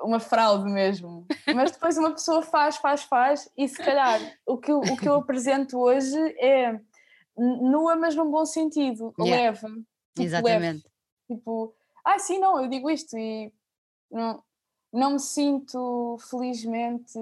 uma 0.00 0.20
fraude 0.20 0.70
mesmo. 0.70 1.26
Mas 1.54 1.72
depois 1.72 1.96
uma 1.98 2.12
pessoa 2.12 2.42
faz, 2.42 2.76
faz, 2.76 3.02
faz 3.02 3.48
e 3.56 3.68
se 3.68 3.78
calhar 3.78 4.20
o 4.46 4.58
que, 4.58 4.72
o 4.72 4.96
que 4.96 5.08
eu 5.08 5.16
apresento 5.16 5.78
hoje 5.78 6.18
é 6.38 6.80
nua, 7.36 7.96
mas 7.96 8.14
num 8.14 8.30
bom 8.30 8.44
sentido, 8.44 9.14
yeah. 9.18 9.50
leve. 9.50 9.68
Tipo, 10.14 10.22
Exatamente. 10.22 10.84
Leve. 10.84 10.84
Tipo, 11.28 11.74
ah, 12.04 12.18
sim, 12.18 12.38
não, 12.38 12.60
eu 12.60 12.68
digo 12.68 12.90
isto 12.90 13.16
e 13.16 13.52
não, 14.10 14.42
não 14.92 15.12
me 15.12 15.20
sinto, 15.20 16.18
felizmente, 16.30 17.18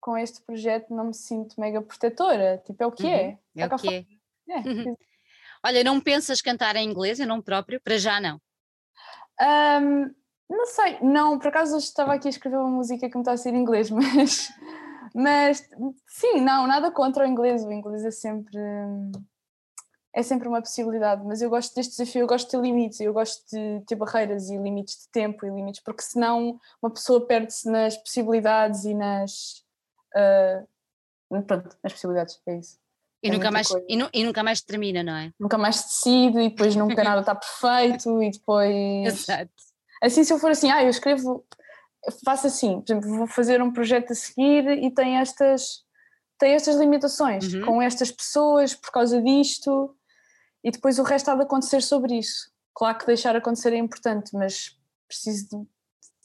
com 0.00 0.18
este 0.18 0.42
projeto, 0.42 0.92
não 0.92 1.06
me 1.06 1.14
sinto 1.14 1.60
mega 1.60 1.80
protetora. 1.80 2.60
Tipo, 2.66 2.82
é 2.82 2.86
o 2.86 2.92
que 2.92 3.06
é. 3.06 3.08
uhum. 3.08 3.38
é. 3.56 3.62
É 3.62 3.66
o 3.66 3.78
que 3.78 3.88
é. 3.88 4.06
é. 4.48 4.58
Uhum. 4.58 4.96
Olha, 5.64 5.84
não 5.84 6.00
pensas 6.00 6.42
cantar 6.42 6.74
em 6.74 6.88
inglês, 6.88 7.20
em 7.20 7.26
nome 7.26 7.42
próprio? 7.42 7.80
Para 7.80 7.96
já 7.96 8.20
não? 8.20 8.40
Um, 9.40 10.12
não 10.50 10.66
sei, 10.66 10.98
não, 11.00 11.38
por 11.38 11.48
acaso 11.48 11.78
estava 11.78 12.14
aqui 12.14 12.26
a 12.26 12.30
escrever 12.30 12.58
uma 12.58 12.68
música 12.68 13.08
que 13.08 13.16
me 13.16 13.22
está 13.22 13.32
a 13.32 13.36
ser 13.36 13.54
em 13.54 13.58
inglês, 13.58 13.88
mas 13.90 14.50
mas 15.14 15.68
sim, 16.06 16.40
não, 16.40 16.66
nada 16.66 16.90
contra 16.90 17.24
o 17.24 17.28
inglês. 17.28 17.64
O 17.64 17.72
inglês 17.72 18.04
é 18.04 18.10
sempre 18.10 18.58
é 20.14 20.22
sempre 20.22 20.46
uma 20.46 20.60
possibilidade, 20.60 21.24
mas 21.24 21.40
eu 21.40 21.48
gosto 21.48 21.74
deste 21.74 21.96
desafio, 21.96 22.22
eu 22.22 22.26
gosto 22.26 22.44
de 22.44 22.50
ter 22.50 22.60
limites, 22.60 23.00
eu 23.00 23.14
gosto 23.14 23.42
de 23.50 23.82
ter 23.86 23.96
barreiras 23.96 24.50
e 24.50 24.58
limites 24.58 25.04
de 25.04 25.08
tempo 25.08 25.46
e 25.46 25.50
limites, 25.50 25.80
porque 25.82 26.02
senão 26.02 26.60
uma 26.82 26.90
pessoa 26.90 27.26
perde-se 27.26 27.70
nas 27.70 27.96
possibilidades 27.96 28.84
e 28.84 28.92
nas 28.92 29.64
uh, 30.14 31.42
pronto, 31.44 31.74
nas 31.82 31.92
possibilidades, 31.94 32.38
é 32.46 32.58
isso. 32.58 32.78
E, 33.22 33.28
é 33.28 33.32
nunca 33.32 33.50
mais, 33.50 33.70
e, 33.88 33.96
nu, 33.96 34.08
e, 34.12 34.24
nunca 34.24 34.42
mais 34.42 34.60
termina, 34.60 35.02
não 35.02 35.14
é? 35.14 35.32
Nunca 35.40 35.56
mais 35.56 35.76
decido 35.82 36.40
e 36.40 36.50
depois 36.50 36.76
nunca 36.76 37.02
nada 37.04 37.20
está 37.20 37.34
perfeito 37.34 38.22
e 38.22 38.30
depois. 38.30 39.06
Exato. 39.06 39.50
Assim, 40.02 40.24
se 40.24 40.32
eu 40.32 40.38
for 40.38 40.50
assim, 40.50 40.70
ah, 40.70 40.82
eu 40.82 40.90
escrevo 40.90 41.44
faço 42.24 42.46
assim, 42.46 42.80
por 42.80 42.92
exemplo, 42.92 43.16
vou 43.16 43.26
fazer 43.26 43.62
um 43.62 43.72
projeto 43.72 44.12
a 44.12 44.14
seguir 44.14 44.66
e 44.68 44.90
tem 44.90 45.18
estas, 45.18 45.84
tem 46.38 46.52
estas 46.52 46.76
limitações 46.76 47.54
uhum. 47.54 47.64
com 47.64 47.82
estas 47.82 48.10
pessoas 48.10 48.74
por 48.74 48.90
causa 48.90 49.20
disto 49.22 49.96
e 50.64 50.70
depois 50.70 50.98
o 50.98 51.02
resto 51.02 51.30
há 51.30 51.34
de 51.34 51.42
acontecer 51.42 51.82
sobre 51.82 52.18
isso. 52.18 52.50
Claro 52.74 52.98
que 52.98 53.06
deixar 53.06 53.36
acontecer 53.36 53.72
é 53.72 53.76
importante, 53.76 54.30
mas 54.32 54.76
preciso 55.06 55.66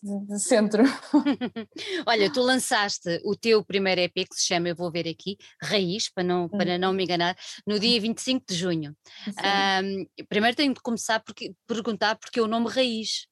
de, 0.01 0.25
de, 0.27 0.39
centro. 0.39 0.83
Olha, 2.07 2.31
tu 2.31 2.41
lançaste 2.41 3.21
o 3.25 3.35
teu 3.35 3.63
primeiro 3.63 4.01
EP 4.01 4.13
que 4.13 4.35
se 4.35 4.47
chama, 4.47 4.69
eu 4.69 4.75
vou 4.75 4.91
ver 4.91 5.07
aqui, 5.07 5.37
Raiz, 5.61 6.09
para 6.09 6.23
não, 6.23 6.47
para 6.47 6.73
uhum. 6.73 6.79
não 6.79 6.93
me 6.93 7.03
enganar, 7.03 7.35
no 7.65 7.79
dia 7.79 7.99
25 7.99 8.45
de 8.47 8.55
junho. 8.55 8.95
Um, 9.27 10.05
primeiro 10.29 10.55
tenho 10.55 10.73
de 10.73 10.81
começar 10.81 11.19
por 11.19 11.35
perguntar 11.67 12.15
porque 12.15 12.39
o 12.39 12.47
nome 12.47 12.69
Raiz. 12.69 13.27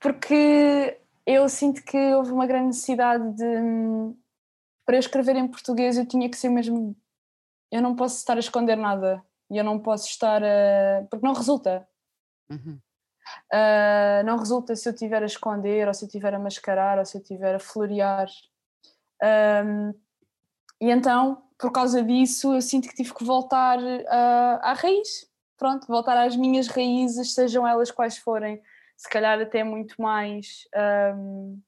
Porque 0.00 0.98
eu 1.28 1.46
sinto 1.46 1.84
que 1.84 2.14
houve 2.14 2.32
uma 2.32 2.46
grande 2.46 2.68
necessidade 2.68 3.32
de. 3.34 3.44
Para 4.86 4.96
eu 4.96 5.00
escrever 5.00 5.36
em 5.36 5.46
português, 5.46 5.98
eu 5.98 6.06
tinha 6.06 6.28
que 6.28 6.38
ser 6.38 6.48
mesmo. 6.48 6.96
Eu 7.70 7.82
não 7.82 7.94
posso 7.94 8.16
estar 8.16 8.36
a 8.36 8.40
esconder 8.40 8.76
nada. 8.76 9.22
E 9.50 9.58
eu 9.58 9.64
não 9.64 9.78
posso 9.78 10.08
estar 10.08 10.42
a. 10.42 11.06
Porque 11.10 11.26
não 11.26 11.34
resulta. 11.34 11.86
Uhum. 12.50 12.80
Uh, 13.52 14.24
não 14.24 14.38
resulta 14.38 14.74
se 14.74 14.88
eu 14.88 14.92
estiver 14.94 15.22
a 15.22 15.26
esconder, 15.26 15.86
ou 15.86 15.92
se 15.92 16.02
eu 16.02 16.06
estiver 16.06 16.32
a 16.32 16.38
mascarar, 16.38 16.98
ou 16.98 17.04
se 17.04 17.18
eu 17.18 17.20
estiver 17.20 17.56
a 17.56 17.60
florear. 17.60 18.26
Um, 19.22 19.90
e 20.80 20.90
então, 20.90 21.42
por 21.58 21.70
causa 21.70 22.02
disso, 22.02 22.54
eu 22.54 22.62
sinto 22.62 22.88
que 22.88 22.94
tive 22.94 23.12
que 23.12 23.24
voltar 23.24 23.78
uh, 23.78 24.58
à 24.62 24.72
raiz. 24.72 25.28
Pronto, 25.58 25.86
voltar 25.88 26.16
às 26.16 26.36
minhas 26.36 26.68
raízes, 26.68 27.34
sejam 27.34 27.68
elas 27.68 27.90
quais 27.90 28.16
forem 28.16 28.62
se 28.98 29.08
calhar 29.08 29.40
até 29.40 29.62
muito 29.62 29.94
mais, 30.02 30.66
um, 31.16 31.60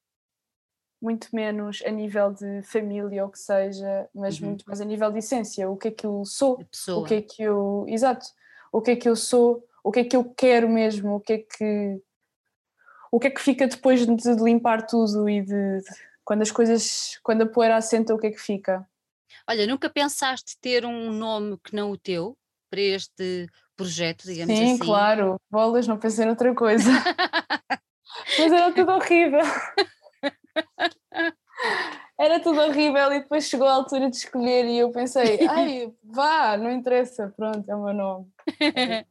muito 1.00 1.28
menos 1.32 1.80
a 1.86 1.90
nível 1.90 2.32
de 2.32 2.60
família 2.62 3.24
ou 3.24 3.30
que 3.30 3.38
seja, 3.38 4.08
mas 4.12 4.40
uhum. 4.40 4.48
muito 4.48 4.64
mais 4.66 4.80
a 4.80 4.84
nível 4.84 5.12
de 5.12 5.20
essência, 5.20 5.70
o 5.70 5.76
que 5.76 5.88
é 5.88 5.90
que 5.92 6.04
eu 6.04 6.24
sou, 6.24 6.60
o 6.88 7.04
que 7.04 7.14
é 7.14 7.22
que 7.22 7.40
eu, 7.40 7.86
exato, 7.88 8.26
o 8.72 8.82
que 8.82 8.90
é 8.90 8.96
que 8.96 9.08
eu 9.08 9.14
sou, 9.14 9.64
o 9.84 9.92
que 9.92 10.00
é 10.00 10.04
que 10.04 10.16
eu 10.16 10.24
quero 10.24 10.68
mesmo, 10.68 11.14
o 11.14 11.20
que 11.20 11.32
é 11.34 11.38
que, 11.38 12.02
o 13.12 13.20
que 13.20 13.28
é 13.28 13.30
que 13.30 13.40
fica 13.40 13.68
depois 13.68 14.04
de 14.04 14.34
limpar 14.42 14.84
tudo 14.84 15.30
e 15.30 15.40
de, 15.40 15.78
de 15.78 15.90
quando 16.24 16.42
as 16.42 16.50
coisas, 16.50 17.16
quando 17.22 17.42
a 17.42 17.46
poeira 17.46 17.76
assenta, 17.76 18.12
o 18.12 18.18
que 18.18 18.26
é 18.26 18.30
que 18.32 18.40
fica? 18.40 18.84
Olha, 19.48 19.68
nunca 19.68 19.88
pensaste 19.88 20.58
ter 20.60 20.84
um 20.84 21.12
nome 21.12 21.56
que 21.62 21.76
não 21.76 21.92
o 21.92 21.96
teu 21.96 22.36
para 22.68 22.80
este 22.80 23.48
projeto, 23.80 24.24
digamos 24.24 24.54
Sim, 24.54 24.64
assim. 24.64 24.76
Sim, 24.76 24.78
claro, 24.78 25.40
bolas, 25.50 25.86
não 25.86 25.98
pensei 25.98 26.26
noutra 26.26 26.54
coisa. 26.54 26.90
Mas 28.38 28.52
era 28.52 28.72
tudo 28.72 28.92
horrível. 28.92 29.40
Era 32.18 32.38
tudo 32.40 32.60
horrível 32.60 33.12
e 33.12 33.20
depois 33.20 33.48
chegou 33.48 33.66
a 33.66 33.72
altura 33.72 34.10
de 34.10 34.16
escolher 34.16 34.66
e 34.66 34.78
eu 34.78 34.90
pensei, 34.90 35.46
ai, 35.48 35.90
vá, 36.04 36.56
não 36.56 36.70
interessa, 36.70 37.32
pronto, 37.34 37.66
é 37.68 37.74
o 37.74 37.84
meu 37.84 37.94
nome. 37.94 38.26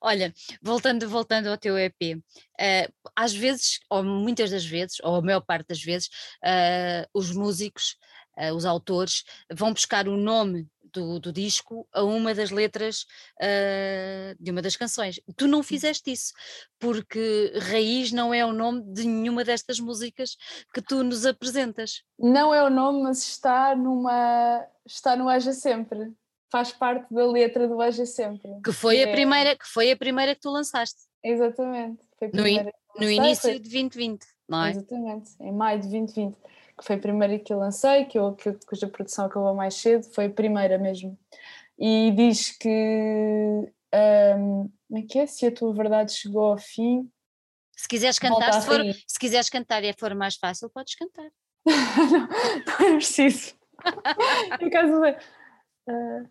Olha, 0.00 0.32
voltando, 0.62 1.08
voltando 1.08 1.48
ao 1.48 1.56
teu 1.56 1.76
EP, 1.76 2.14
uh, 2.14 2.22
eh, 2.60 2.88
às 3.16 3.34
vezes, 3.34 3.80
ou 3.90 4.04
muitas 4.04 4.50
das 4.50 4.64
vezes, 4.64 4.98
ou 5.02 5.16
a 5.16 5.22
maior 5.22 5.40
parte 5.40 5.68
das 5.68 5.82
vezes, 5.82 6.08
uh, 6.44 7.08
os 7.12 7.32
músicos, 7.32 7.96
uh, 8.38 8.54
os 8.54 8.64
autores, 8.64 9.24
vão 9.50 9.72
buscar 9.72 10.06
o 10.06 10.16
nome 10.16 10.68
do, 10.96 11.20
do 11.20 11.32
disco 11.32 11.86
a 11.92 12.02
uma 12.02 12.34
das 12.34 12.50
letras 12.50 13.06
uh, 13.40 14.34
de 14.40 14.50
uma 14.50 14.62
das 14.62 14.76
canções. 14.76 15.20
Tu 15.36 15.46
não 15.46 15.60
hum. 15.60 15.62
fizeste 15.62 16.10
isso, 16.10 16.32
porque 16.78 17.52
Raiz 17.70 18.10
não 18.12 18.32
é 18.32 18.44
o 18.44 18.52
nome 18.52 18.82
de 18.92 19.06
nenhuma 19.06 19.44
destas 19.44 19.78
músicas 19.78 20.36
que 20.72 20.80
tu 20.80 21.04
nos 21.04 21.26
apresentas. 21.26 22.02
Não 22.18 22.54
é 22.54 22.62
o 22.62 22.70
nome, 22.70 23.02
mas 23.02 23.22
está 23.22 23.76
numa. 23.76 24.66
está 24.86 25.14
no 25.14 25.28
Haja 25.28 25.52
Sempre. 25.52 26.12
faz 26.50 26.72
parte 26.72 27.12
da 27.12 27.26
letra 27.26 27.68
do 27.68 27.76
Veja 27.76 28.06
Sempre. 28.06 28.50
Que 28.64 28.72
foi, 28.72 28.98
é... 28.98 29.04
a 29.04 29.12
primeira, 29.12 29.54
que 29.54 29.66
foi 29.66 29.90
a 29.90 29.96
primeira 29.96 30.34
que 30.34 30.40
tu 30.40 30.50
lançaste. 30.50 31.00
Exatamente. 31.22 32.00
no, 32.32 32.46
in, 32.46 32.70
no 32.98 33.10
início 33.10 33.42
foi... 33.42 33.58
de 33.58 33.68
2020, 33.68 34.24
não 34.48 34.64
é? 34.64 34.70
Exatamente, 34.70 35.30
em 35.40 35.52
maio 35.52 35.80
de 35.80 35.88
2020, 35.88 36.36
que 36.78 36.84
foi 36.84 36.96
a 36.96 37.00
primeira 37.00 37.38
que 37.38 37.52
eu 37.52 37.58
lancei, 37.58 38.04
que 38.04 38.18
eu, 38.18 38.34
que, 38.34 38.52
cuja 38.66 38.86
produção 38.86 39.26
acabou 39.26 39.54
mais 39.54 39.74
cedo, 39.74 40.04
foi 40.12 40.26
a 40.26 40.30
primeira 40.30 40.78
mesmo. 40.78 41.18
E 41.78 42.10
diz 42.12 42.56
que. 42.56 43.72
Um, 44.38 44.70
como 44.88 44.98
é 44.98 45.02
que 45.02 45.18
é? 45.18 45.26
Se 45.26 45.46
a 45.46 45.52
tua 45.52 45.72
verdade 45.74 46.12
chegou 46.12 46.44
ao 46.44 46.58
fim. 46.58 47.10
Se 47.76 47.88
quiseres 47.88 48.18
cantar, 48.18 48.52
se, 48.54 48.66
for, 48.66 48.80
se 49.06 49.18
quiseres 49.18 49.50
cantar 49.50 49.84
e 49.84 49.92
for 49.92 50.14
mais 50.14 50.36
fácil, 50.36 50.70
podes 50.70 50.94
cantar. 50.94 51.30
não, 51.66 52.88
não 52.88 52.94
é 52.94 52.96
preciso. 52.96 53.54
em 54.60 54.70
caso 54.70 55.00
de... 55.00 55.10
Uh, 55.88 56.28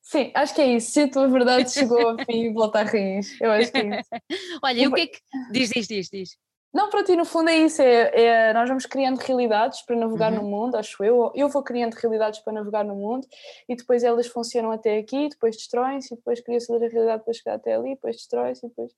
sim, 0.00 0.30
acho 0.34 0.54
que 0.54 0.60
é 0.60 0.66
isso. 0.74 0.92
Se 0.92 1.00
a 1.02 1.10
tua 1.10 1.28
verdade 1.28 1.72
chegou 1.72 2.08
ao 2.08 2.16
fim, 2.24 2.52
volta 2.52 2.80
à 2.80 2.82
raiz. 2.84 3.40
Eu 3.40 3.50
acho 3.50 3.72
que 3.72 3.78
é 3.78 4.00
isso. 4.00 4.10
Olha, 4.62 4.80
e 4.80 4.86
o 4.86 4.92
que 4.92 5.00
é 5.00 5.06
que. 5.08 5.20
Diz, 5.50 5.70
diz, 5.70 5.88
diz, 5.88 6.08
diz. 6.08 6.38
Não, 6.74 6.90
para 6.90 7.04
ti, 7.04 7.14
no 7.14 7.24
fundo 7.24 7.48
é 7.50 7.56
isso. 7.56 7.80
É, 7.80 8.10
é, 8.20 8.52
nós 8.52 8.68
vamos 8.68 8.84
criando 8.84 9.18
realidades 9.18 9.82
para 9.82 9.94
navegar 9.94 10.32
uhum. 10.32 10.42
no 10.42 10.50
mundo, 10.50 10.74
acho 10.74 11.04
eu. 11.04 11.30
Eu 11.34 11.48
vou 11.48 11.62
criando 11.62 11.94
realidades 11.94 12.40
para 12.40 12.52
navegar 12.52 12.84
no 12.84 12.96
mundo 12.96 13.26
e 13.68 13.76
depois 13.76 14.02
elas 14.02 14.26
funcionam 14.26 14.72
até 14.72 14.98
aqui, 14.98 15.28
depois 15.28 15.56
destroem-se 15.56 16.12
e 16.12 16.16
depois 16.16 16.40
cria-se 16.40 16.70
outra 16.72 16.88
realidade 16.88 17.22
para 17.22 17.32
chegar 17.32 17.54
até 17.54 17.74
ali, 17.74 17.94
depois 17.94 18.16
destrói-se 18.16 18.66
e 18.66 18.68
depois. 18.68 18.92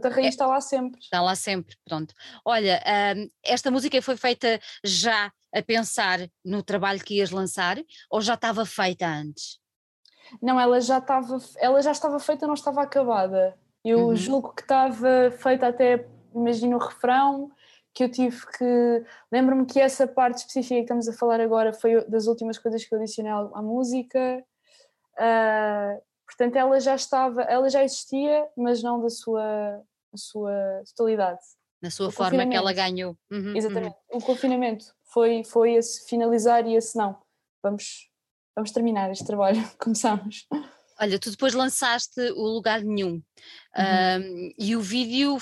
A 0.00 0.08
raiz 0.08 0.26
é, 0.26 0.28
está 0.28 0.46
lá 0.46 0.60
sempre. 0.60 1.00
Está 1.00 1.20
lá 1.20 1.34
sempre, 1.34 1.76
pronto. 1.84 2.14
Olha, 2.44 2.80
um, 3.16 3.28
esta 3.44 3.70
música 3.70 4.00
foi 4.00 4.16
feita 4.16 4.60
já 4.84 5.32
a 5.52 5.62
pensar 5.62 6.20
no 6.44 6.62
trabalho 6.62 7.02
que 7.02 7.16
ias 7.16 7.30
lançar 7.30 7.78
ou 8.10 8.20
já 8.20 8.34
estava 8.34 8.64
feita 8.64 9.06
antes? 9.06 9.58
Não, 10.40 10.60
ela 10.60 10.80
já 10.80 10.98
estava, 10.98 11.38
ela 11.56 11.82
já 11.82 11.90
estava 11.90 12.20
feita, 12.20 12.46
não 12.46 12.54
estava 12.54 12.82
acabada. 12.82 13.58
Eu 13.84 14.08
uhum. 14.08 14.16
julgo 14.16 14.54
que 14.54 14.62
estava 14.62 15.30
feita 15.30 15.68
até, 15.68 16.06
imagino 16.40 16.76
o 16.76 16.80
refrão, 16.80 17.50
que 17.94 18.04
eu 18.04 18.10
tive 18.10 18.46
que. 18.46 19.04
Lembro-me 19.32 19.66
que 19.66 19.80
essa 19.80 20.06
parte 20.06 20.38
específica 20.38 20.76
que 20.76 20.82
estamos 20.82 21.08
a 21.08 21.12
falar 21.12 21.40
agora 21.40 21.72
foi 21.72 22.04
das 22.06 22.26
últimas 22.26 22.56
coisas 22.56 22.84
que 22.84 22.94
eu 22.94 22.98
adicionei 22.98 23.32
à 23.32 23.60
música. 23.60 24.44
Uh, 25.14 26.00
portanto, 26.24 26.56
ela 26.56 26.78
já 26.78 26.94
estava, 26.94 27.42
ela 27.42 27.68
já 27.68 27.82
existia, 27.82 28.46
mas 28.56 28.82
não 28.82 29.00
da 29.00 29.10
sua, 29.10 29.82
da 30.12 30.16
sua 30.16 30.82
totalidade. 30.94 31.40
Na 31.82 31.90
sua 31.90 32.08
o 32.08 32.12
forma 32.12 32.46
que 32.46 32.54
ela 32.54 32.72
ganhou. 32.72 33.16
Uhum, 33.30 33.48
uhum. 33.48 33.56
Exatamente. 33.56 33.96
Uhum. 34.12 34.18
O 34.18 34.22
confinamento 34.22 34.94
foi, 35.04 35.42
foi 35.44 35.72
esse 35.74 36.08
finalizar 36.08 36.66
e 36.66 36.76
esse 36.76 36.96
não. 36.96 37.16
Vamos, 37.62 38.10
vamos 38.54 38.70
terminar 38.70 39.10
este 39.10 39.24
trabalho, 39.24 39.60
começamos. 39.78 40.46
Olha, 41.00 41.18
tu 41.18 41.30
depois 41.30 41.54
lançaste 41.54 42.20
o 42.32 42.42
Lugar 42.42 42.82
Nenhum 42.82 43.14
uhum. 43.14 43.22
um, 43.76 44.52
e 44.58 44.76
o 44.76 44.80
vídeo 44.80 45.36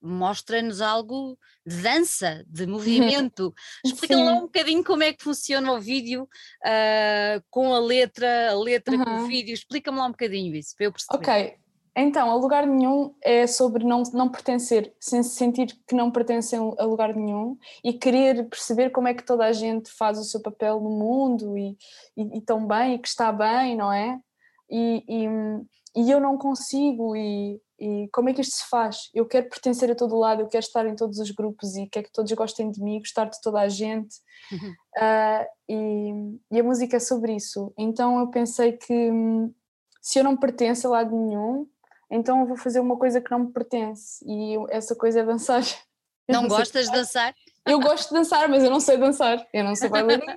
mostra-nos 0.00 0.80
algo 0.80 1.38
de 1.66 1.82
dança, 1.82 2.44
de 2.48 2.66
movimento. 2.66 3.54
Explica-me 3.84 4.24
lá 4.24 4.34
um 4.34 4.42
bocadinho 4.42 4.84
como 4.84 5.02
é 5.02 5.12
que 5.12 5.22
funciona 5.22 5.72
o 5.72 5.80
vídeo 5.80 6.24
uh, 6.24 7.42
com 7.50 7.74
a 7.74 7.78
letra, 7.78 8.50
a 8.50 8.54
letra 8.54 8.96
uhum. 8.96 9.04
com 9.04 9.10
o 9.22 9.26
vídeo. 9.26 9.54
Explica-me 9.54 9.98
lá 9.98 10.06
um 10.06 10.12
bocadinho 10.12 10.54
isso, 10.54 10.74
para 10.76 10.86
eu 10.86 10.92
perceber. 10.92 11.16
Ok, 11.16 11.58
então, 11.98 12.30
a 12.30 12.34
lugar 12.34 12.66
nenhum 12.66 13.14
é 13.22 13.46
sobre 13.46 13.82
não, 13.82 14.02
não 14.12 14.28
pertencer, 14.28 14.94
sem 15.00 15.22
sentir 15.22 15.68
que 15.88 15.94
não 15.94 16.10
pertencem 16.10 16.58
a 16.78 16.84
lugar 16.84 17.14
nenhum 17.14 17.56
e 17.82 17.94
querer 17.94 18.46
perceber 18.50 18.90
como 18.90 19.08
é 19.08 19.14
que 19.14 19.24
toda 19.24 19.46
a 19.46 19.52
gente 19.52 19.90
faz 19.90 20.18
o 20.18 20.24
seu 20.24 20.42
papel 20.42 20.78
no 20.78 20.90
mundo 20.90 21.56
e, 21.56 21.74
e, 22.14 22.36
e 22.36 22.40
tão 22.42 22.66
bem 22.66 22.94
e 22.94 22.98
que 22.98 23.08
está 23.08 23.32
bem, 23.32 23.74
não 23.74 23.90
é? 23.90 24.20
E, 24.68 25.04
e, 25.08 26.02
e 26.04 26.10
eu 26.10 26.20
não 26.20 26.36
consigo 26.36 27.16
e, 27.16 27.58
e, 27.78 28.08
como 28.12 28.28
é 28.28 28.32
que 28.34 28.40
isto 28.40 28.56
se 28.56 28.68
faz? 28.68 29.10
Eu 29.14 29.26
quero 29.26 29.48
pertencer 29.48 29.90
a 29.90 29.94
todo 29.94 30.18
lado, 30.18 30.42
eu 30.42 30.48
quero 30.48 30.64
estar 30.64 30.86
em 30.86 30.96
todos 30.96 31.18
os 31.18 31.30
grupos 31.30 31.76
e 31.76 31.86
quero 31.86 32.06
que 32.06 32.12
todos 32.12 32.32
gostem 32.32 32.70
de 32.70 32.82
mim, 32.82 32.98
gostar 32.98 33.26
de 33.26 33.40
toda 33.40 33.60
a 33.60 33.68
gente 33.68 34.16
uhum. 34.52 34.70
uh, 34.70 35.46
e, 35.68 36.56
e 36.56 36.60
a 36.60 36.64
música 36.64 36.96
é 36.96 37.00
sobre 37.00 37.34
isso. 37.34 37.72
Então 37.76 38.20
eu 38.20 38.28
pensei 38.28 38.72
que 38.72 39.10
hum, 39.10 39.52
se 40.00 40.18
eu 40.18 40.24
não 40.24 40.36
pertenço 40.36 40.86
a 40.86 40.90
lado 40.90 41.16
nenhum 41.16 41.66
então 42.10 42.40
eu 42.40 42.46
vou 42.46 42.56
fazer 42.56 42.80
uma 42.80 42.96
coisa 42.96 43.20
que 43.20 43.30
não 43.30 43.40
me 43.40 43.52
pertence 43.52 44.24
e 44.26 44.56
essa 44.70 44.94
coisa 44.94 45.20
é 45.20 45.24
dançar. 45.24 45.62
Não, 46.28 46.42
não 46.42 46.48
gostas 46.48 46.86
de 46.86 46.90
dançar? 46.90 47.32
Eu 47.64 47.78
gosto 47.78 48.08
de 48.08 48.14
dançar, 48.16 48.48
mas 48.48 48.64
eu 48.64 48.68
não 48.68 48.80
sei 48.80 48.96
dançar. 48.96 49.46
Eu 49.52 49.62
não 49.62 49.76
sou 49.76 49.88
bailarina, 49.88 50.34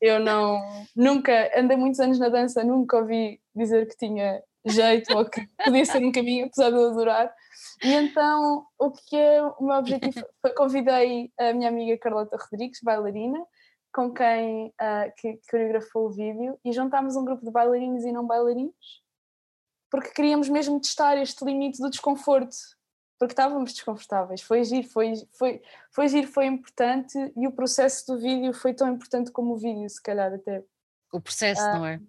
eu 0.00 0.20
não. 0.20 0.60
Nunca, 0.94 1.50
andei 1.58 1.76
muitos 1.76 1.98
anos 1.98 2.20
na 2.20 2.28
dança, 2.28 2.62
nunca 2.62 2.98
ouvi 2.98 3.40
dizer 3.52 3.88
que 3.88 3.96
tinha 3.96 4.40
jeito 4.64 5.16
ou 5.16 5.24
que 5.24 5.46
podia 5.64 5.84
ser 5.84 6.04
um 6.04 6.12
caminho, 6.12 6.46
apesar 6.46 6.70
de 6.70 6.76
eu 6.76 6.90
adorar. 6.90 7.34
E 7.82 7.92
então 7.92 8.66
o 8.78 8.90
que 8.90 9.16
é 9.16 9.42
o 9.42 9.64
meu 9.64 9.76
objetivo 9.76 10.26
foi 10.40 10.52
convidei 10.54 11.32
a 11.38 11.52
minha 11.52 11.68
amiga 11.68 11.98
Carlota 11.98 12.36
Rodrigues, 12.36 12.80
bailarina, 12.82 13.44
com 13.92 14.12
quem 14.12 14.68
uh, 14.68 15.12
que 15.16 15.38
coreografou 15.50 16.06
o 16.06 16.10
vídeo, 16.10 16.58
e 16.64 16.72
juntámos 16.72 17.16
um 17.16 17.24
grupo 17.24 17.44
de 17.44 17.50
bailarinos 17.50 18.04
e 18.04 18.12
não 18.12 18.26
bailarinos 18.26 19.04
porque 19.94 20.10
queríamos 20.10 20.48
mesmo 20.48 20.80
testar 20.80 21.16
este 21.18 21.44
limite 21.44 21.80
do 21.80 21.88
desconforto, 21.88 22.56
porque 23.16 23.30
estávamos 23.30 23.72
desconfortáveis. 23.72 24.42
Foi 24.42 24.64
giro, 24.64 24.88
foi, 24.88 25.14
foi, 25.38 25.62
foi 25.92 26.08
giro, 26.08 26.26
foi 26.26 26.46
importante 26.46 27.16
e 27.36 27.46
o 27.46 27.52
processo 27.52 28.04
do 28.08 28.18
vídeo 28.18 28.52
foi 28.52 28.74
tão 28.74 28.92
importante 28.92 29.30
como 29.30 29.52
o 29.52 29.56
vídeo, 29.56 29.88
se 29.88 30.02
calhar 30.02 30.34
até. 30.34 30.64
O 31.12 31.20
processo, 31.20 31.62
ah, 31.62 31.78
não 31.78 31.86
é? 31.86 32.00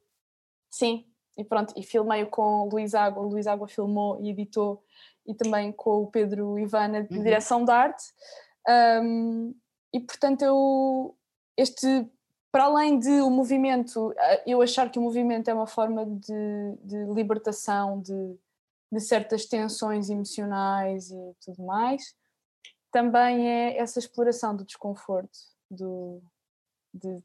Sim, 0.68 1.06
e 1.38 1.44
pronto, 1.44 1.74
e 1.76 1.84
filmei 1.84 2.26
com 2.26 2.62
o 2.62 2.70
Luís 2.70 2.94
Água, 2.94 3.24
o 3.24 3.28
Luís 3.28 3.48
Água 3.48 3.68
filmou 3.68 4.20
e 4.22 4.30
editou, 4.30 4.84
e 5.26 5.34
também 5.34 5.72
com 5.72 6.04
o 6.04 6.08
Pedro 6.08 6.58
Ivana 6.58 7.04
de 7.04 7.18
uhum. 7.18 7.24
direção 7.24 7.66
de 7.66 7.72
arte. 7.72 8.04
Um, 8.68 9.54
e 9.94 10.00
portanto 10.00 10.42
eu 10.42 11.16
este 11.58 12.10
para 12.56 12.66
além 12.66 12.98
de 12.98 13.10
o 13.20 13.30
movimento, 13.30 14.16
eu 14.48 14.62
achar 14.62 14.90
que 14.90 14.98
o 14.98 15.02
movimento 15.02 15.50
é 15.50 15.54
uma 15.54 15.68
forma 15.68 16.06
de, 16.06 16.78
de 16.86 17.04
libertação 17.14 18.00
de, 18.00 18.40
de, 18.90 19.02
certas 19.02 19.46
tensões 19.46 20.10
emocionais 20.10 21.12
e 21.12 21.36
tudo 21.44 21.66
mais, 21.66 22.16
também 22.90 23.46
é 23.46 23.78
essa 23.78 24.00
exploração 24.00 24.56
do 24.56 24.64
desconforto, 24.64 25.38
do, 25.70 26.22
de, 26.94 27.10
de 27.10 27.24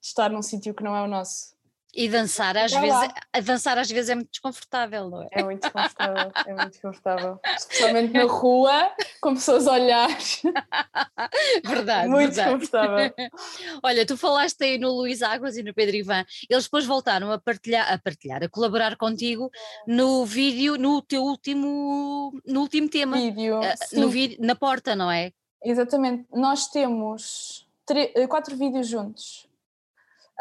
estar 0.00 0.30
num 0.30 0.42
sítio 0.42 0.72
que 0.72 0.84
não 0.84 0.94
é 0.94 1.02
o 1.02 1.08
nosso. 1.08 1.56
E 1.94 2.08
dançar 2.08 2.56
às, 2.56 2.72
vezes, 2.72 3.10
dançar 3.44 3.76
às 3.76 3.90
vezes 3.90 4.08
é 4.08 4.14
muito 4.14 4.30
desconfortável, 4.30 5.10
não 5.10 5.22
é? 5.24 5.28
É 5.30 5.42
muito 5.42 5.60
desconfortável, 5.60 6.32
é 6.46 6.54
muito 6.54 6.70
desconfortável. 6.70 7.40
Especialmente 7.54 8.14
na 8.14 8.24
rua, 8.24 8.90
com 9.20 9.34
pessoas 9.34 9.66
a 9.66 9.72
olhar. 9.72 10.08
Verdade. 11.62 12.08
Muito 12.08 12.34
verdade. 12.34 12.58
desconfortável. 12.58 13.12
Olha, 13.84 14.06
tu 14.06 14.16
falaste 14.16 14.64
aí 14.64 14.78
no 14.78 14.90
Luís 14.90 15.22
Águas 15.22 15.58
e 15.58 15.62
no 15.62 15.74
Pedro 15.74 15.96
Ivan, 15.96 16.24
eles 16.48 16.64
depois 16.64 16.86
voltaram 16.86 17.30
a 17.30 17.38
partilhar, 17.38 17.92
a 17.92 17.98
partilhar, 17.98 18.42
a 18.42 18.48
colaborar 18.48 18.96
contigo 18.96 19.50
no 19.86 20.24
vídeo, 20.24 20.78
no 20.78 21.02
teu 21.02 21.22
último, 21.22 22.32
no 22.46 22.60
último 22.60 22.88
tema. 22.88 23.18
Vídeo. 23.18 23.60
Uh, 23.60 24.00
no 24.00 24.08
vídeo, 24.08 24.38
na 24.40 24.54
porta, 24.54 24.96
não 24.96 25.10
é? 25.10 25.30
Exatamente. 25.62 26.24
Nós 26.32 26.68
temos 26.68 27.68
eh, 27.90 28.26
quatro 28.26 28.56
vídeos 28.56 28.88
juntos 28.88 29.51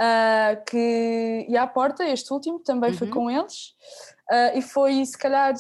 uh, 0.01 0.63
que 0.65 1.45
e 1.47 1.55
à 1.55 1.67
porta, 1.67 2.03
este 2.03 2.33
último 2.33 2.59
também 2.59 2.91
uhum. 2.91 2.97
foi 2.97 3.09
com 3.09 3.29
eles, 3.29 3.69
uh, 4.31 4.57
e 4.57 4.61
foi 4.61 5.05
se 5.05 5.17
calhar 5.17 5.53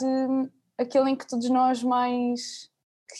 aquele 0.77 1.11
em 1.11 1.15
que 1.15 1.27
todos 1.27 1.49
nós 1.49 1.83
mais 1.83 2.69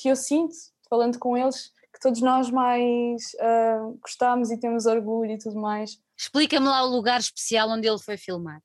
que 0.01 0.09
eu 0.09 0.15
sinto, 0.15 0.55
falando 0.89 1.19
com 1.19 1.37
eles, 1.37 1.71
que 1.93 1.99
todos 2.01 2.21
nós 2.21 2.49
mais 2.49 3.21
uh, 3.35 3.99
gostamos 4.01 4.49
e 4.49 4.57
temos 4.57 4.85
orgulho 4.85 5.31
e 5.31 5.37
tudo 5.37 5.59
mais. 5.59 5.97
Explica-me 6.17 6.67
lá 6.67 6.83
o 6.83 6.89
lugar 6.89 7.19
especial 7.19 7.69
onde 7.69 7.87
ele 7.87 7.99
foi 7.99 8.17
filmado. 8.17 8.63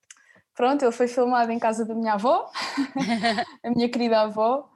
Pronto, 0.54 0.82
ele 0.84 0.92
foi 0.92 1.06
filmado 1.06 1.52
em 1.52 1.58
casa 1.58 1.84
da 1.84 1.94
minha 1.94 2.14
avó, 2.14 2.50
a 3.62 3.70
minha 3.70 3.88
querida 3.90 4.22
avó, 4.22 4.70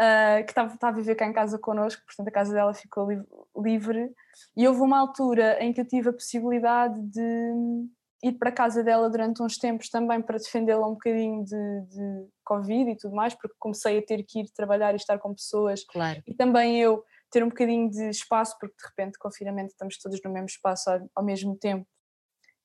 uh, 0.00 0.44
que 0.44 0.50
estava 0.50 0.76
a 0.80 0.90
viver 0.90 1.14
cá 1.14 1.26
em 1.26 1.32
casa 1.32 1.58
connosco, 1.58 2.02
portanto 2.04 2.28
a 2.28 2.32
casa 2.32 2.52
dela 2.52 2.74
ficou 2.74 3.10
li 3.10 3.22
livre. 3.56 4.10
E 4.56 4.66
houve 4.66 4.80
uma 4.80 4.98
altura 4.98 5.62
em 5.62 5.72
que 5.72 5.80
eu 5.80 5.86
tive 5.86 6.10
a 6.10 6.12
possibilidade 6.12 7.00
de 7.00 7.86
ir 8.22 8.32
para 8.38 8.48
a 8.48 8.52
casa 8.52 8.82
dela 8.82 9.08
durante 9.10 9.42
uns 9.42 9.58
tempos 9.58 9.88
também 9.88 10.20
para 10.20 10.38
defendê-la 10.38 10.86
um 10.86 10.92
bocadinho 10.92 11.44
de, 11.44 11.80
de, 11.88 12.28
Covid 12.44 12.90
e 12.90 12.96
tudo 12.96 13.14
mais, 13.14 13.34
porque 13.34 13.56
comecei 13.58 13.98
a 13.98 14.02
ter 14.02 14.22
que 14.22 14.40
ir 14.40 14.50
trabalhar 14.52 14.92
e 14.92 14.96
estar 14.96 15.18
com 15.18 15.34
pessoas. 15.34 15.84
Claro. 15.84 16.22
E 16.26 16.34
também 16.34 16.80
eu 16.80 17.02
ter 17.30 17.42
um 17.42 17.48
bocadinho 17.48 17.90
de 17.90 18.08
espaço, 18.08 18.56
porque 18.60 18.76
de 18.76 18.86
repente, 18.88 19.18
confinamento, 19.18 19.72
estamos 19.72 19.98
todos 19.98 20.20
no 20.24 20.32
mesmo 20.32 20.46
espaço 20.46 20.88
ao, 20.88 21.00
ao 21.16 21.24
mesmo 21.24 21.56
tempo. 21.56 21.86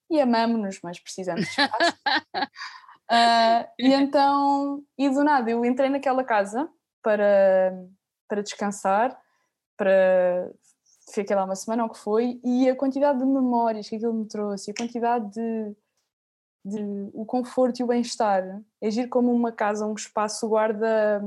E 0.09 0.19
amamos-nos, 0.21 0.79
mas 0.83 0.99
precisamos 0.99 1.45
de 1.45 1.49
espaço. 1.49 1.97
uh, 2.35 3.67
e 3.79 3.93
então, 3.93 4.83
e 4.97 5.09
do 5.09 5.23
nada, 5.23 5.49
eu 5.49 5.65
entrei 5.65 5.89
naquela 5.89 6.23
casa 6.23 6.69
para, 7.01 7.85
para 8.27 8.41
descansar, 8.41 9.19
para 9.77 10.51
fiquei 11.13 11.35
lá 11.35 11.43
uma 11.43 11.55
semana, 11.55 11.83
ou 11.83 11.89
que 11.89 11.97
foi, 11.97 12.39
e 12.43 12.69
a 12.69 12.75
quantidade 12.75 13.19
de 13.19 13.25
memórias 13.25 13.89
que 13.89 13.95
aquilo 13.95 14.13
me 14.13 14.25
trouxe, 14.25 14.71
a 14.71 14.73
quantidade 14.73 15.29
de, 15.31 15.75
de 16.63 17.09
o 17.13 17.25
conforto 17.25 17.79
e 17.79 17.83
o 17.83 17.87
bem-estar. 17.87 18.61
É 18.79 18.89
giro 18.89 19.09
como 19.09 19.31
uma 19.33 19.51
casa, 19.51 19.85
um 19.85 19.93
espaço 19.93 20.47
guarda 20.47 21.21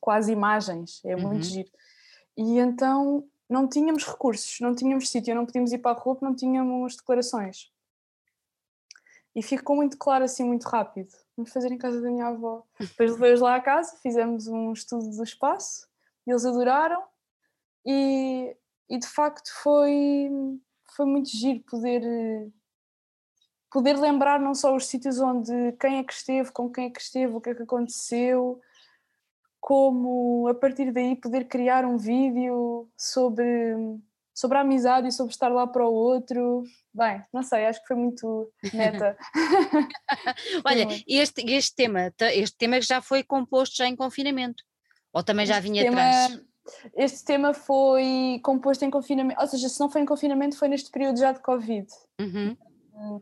quase 0.00 0.32
imagens, 0.32 1.00
é 1.04 1.16
muito 1.16 1.44
Uhum. 1.44 1.50
giro. 1.50 1.70
E 2.36 2.58
então 2.58 3.24
não 3.48 3.68
tínhamos 3.68 4.04
recursos, 4.06 4.60
não 4.60 4.74
tínhamos 4.74 5.08
sítio, 5.08 5.34
não 5.34 5.46
podíamos 5.46 5.72
ir 5.72 5.78
para 5.78 5.96
a 5.96 6.00
rua 6.00 6.14
porque 6.14 6.24
não 6.24 6.34
tínhamos 6.34 6.96
declarações. 6.96 7.70
E 9.34 9.42
ficou 9.42 9.76
muito 9.76 9.96
claro 9.96 10.24
assim, 10.24 10.44
muito 10.44 10.64
rápido. 10.64 11.10
Fazer 11.46 11.72
em 11.72 11.78
casa 11.78 12.00
da 12.00 12.10
minha 12.10 12.26
avó. 12.26 12.64
Depois 12.78 13.12
levei-os 13.12 13.40
lá 13.40 13.56
à 13.56 13.60
casa, 13.60 13.96
fizemos 14.02 14.46
um 14.46 14.72
estudo 14.72 15.10
do 15.10 15.22
espaço, 15.22 15.88
eles 16.26 16.44
adoraram 16.44 17.02
e, 17.84 18.56
e 18.88 18.98
de 18.98 19.06
facto 19.06 19.50
foi, 19.62 20.30
foi 20.94 21.06
muito 21.06 21.28
giro 21.28 21.60
poder, 21.60 22.02
poder 23.70 23.98
lembrar 23.98 24.40
não 24.40 24.54
só 24.54 24.74
os 24.74 24.86
sítios 24.86 25.18
onde 25.18 25.72
quem 25.80 25.98
é 25.98 26.04
que 26.04 26.12
esteve, 26.12 26.52
com 26.52 26.70
quem 26.70 26.86
é 26.86 26.90
que 26.90 27.00
esteve, 27.00 27.34
o 27.34 27.40
que 27.40 27.50
é 27.50 27.54
que 27.54 27.62
aconteceu, 27.62 28.60
como 29.60 30.48
a 30.48 30.54
partir 30.54 30.90
daí 30.92 31.14
poder 31.14 31.46
criar 31.46 31.84
um 31.84 31.96
vídeo 31.96 32.88
sobre, 32.96 33.76
sobre 34.40 34.56
a 34.58 34.62
amizade 34.62 35.06
e 35.08 35.12
sobre 35.12 35.32
estar 35.32 35.48
lá 35.48 35.66
para 35.66 35.86
o 35.86 35.92
outro. 35.92 36.62
Bem, 36.94 37.22
não 37.32 37.42
sei, 37.42 37.66
acho 37.66 37.80
que 37.82 37.86
foi 37.88 37.96
muito 37.96 38.50
neta. 38.72 39.16
Olha, 40.64 40.86
este, 41.06 41.42
este 41.52 41.74
tema, 41.76 42.12
este 42.32 42.56
tema 42.56 42.80
já 42.80 43.02
foi 43.02 43.22
composto 43.22 43.76
já 43.76 43.86
em 43.86 43.94
confinamento. 43.94 44.64
Ou 45.12 45.22
também 45.22 45.44
já 45.46 45.58
Este 45.58 45.62
vinha 45.70 45.82
tema- 45.84 46.00
atrás? 46.00 46.40
Este 46.94 47.24
tema 47.24 47.52
foi 47.52 48.40
composto 48.44 48.84
em 48.84 48.90
confinamento, 48.90 49.40
ou 49.40 49.46
seja, 49.46 49.68
se 49.68 49.80
não 49.80 49.90
foi 49.90 50.02
em 50.02 50.06
confinamento, 50.06 50.56
foi 50.56 50.68
neste 50.68 50.90
período 50.90 51.18
já 51.18 51.32
de 51.32 51.40
Covid. 51.40 51.86
Uhum. 52.20 52.56
Hum. 52.94 53.20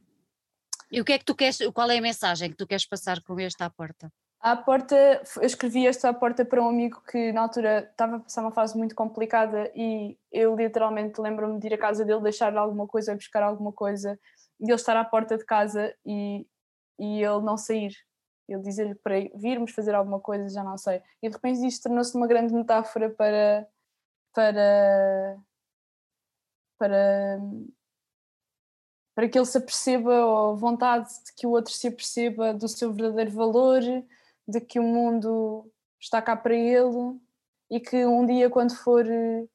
E 0.92 1.00
o 1.00 1.04
que 1.04 1.12
é 1.12 1.18
que 1.18 1.24
tu 1.24 1.35
queres, 1.35 1.59
qual 1.72 1.90
é 1.90 1.98
a 1.98 2.02
mensagem 2.02 2.50
que 2.50 2.57
tu 2.57 2.66
queres 2.66 2.87
passar 2.87 3.22
com 3.22 3.38
este 3.40 3.62
à 3.62 3.70
porta? 3.70 4.12
À 4.40 4.57
porta, 4.57 4.94
eu 5.37 5.42
escrevi 5.42 5.85
este 5.85 6.07
à 6.07 6.14
porta 6.14 6.44
para 6.44 6.62
um 6.62 6.68
amigo 6.68 7.03
que 7.11 7.33
na 7.33 7.42
altura 7.42 7.88
estava 7.90 8.16
a 8.16 8.20
passar 8.20 8.42
uma 8.42 8.53
fase 8.53 8.79
muito 8.79 8.94
complicada 8.94 9.70
e 9.74 10.16
eu 10.31 10.55
literalmente 10.55 11.20
lembro-me 11.20 11.59
de 11.59 11.66
ir 11.66 11.74
à 11.74 11.79
casa 11.79 12.05
dele, 12.05 12.22
deixar 12.22 12.57
alguma 12.57 12.87
coisa, 12.87 13.16
buscar 13.16 13.42
alguma 13.42 13.72
coisa 13.72 14.18
e 14.61 14.64
ele 14.64 14.74
estar 14.74 14.96
à 14.96 15.05
porta 15.05 15.37
de 15.37 15.44
casa 15.44 15.92
e, 16.07 16.46
e 17.01 17.22
ele 17.22 17.40
não 17.42 17.57
sair. 17.57 17.92
Eu 18.48 18.62
dizer-lhe 18.62 18.94
para 18.94 19.16
virmos 19.35 19.72
fazer 19.72 19.94
alguma 19.94 20.20
coisa, 20.20 20.48
já 20.48 20.62
não 20.62 20.79
sei. 20.79 21.03
E 21.20 21.29
de 21.29 21.35
repente 21.35 21.66
isto 21.66 21.83
tornou-se 21.83 22.16
uma 22.16 22.29
grande 22.29 22.55
metáfora 22.55 23.11
para, 23.11 23.66
para, 24.33 25.37
para, 26.79 27.40
para 29.16 29.29
que 29.29 29.37
ele 29.37 29.46
se 29.46 29.59
aperceba, 29.59 30.24
ou 30.24 30.57
vontade 30.57 31.09
de 31.24 31.35
que 31.37 31.46
o 31.46 31.51
outro 31.51 31.72
se 31.72 31.88
aperceba 31.88 32.55
do 32.55 32.68
seu 32.68 32.92
verdadeiro 32.92 33.33
valor, 33.33 33.83
de 34.49 34.61
que 34.61 34.81
o 34.81 34.83
mundo 34.83 35.71
está 36.01 36.23
cá 36.23 36.35
para 36.35 36.57
ele 36.57 37.21
e 37.71 37.79
que 37.79 38.07
um 38.07 38.25
dia 38.25 38.49
quando 38.49 38.75
for 38.75 39.05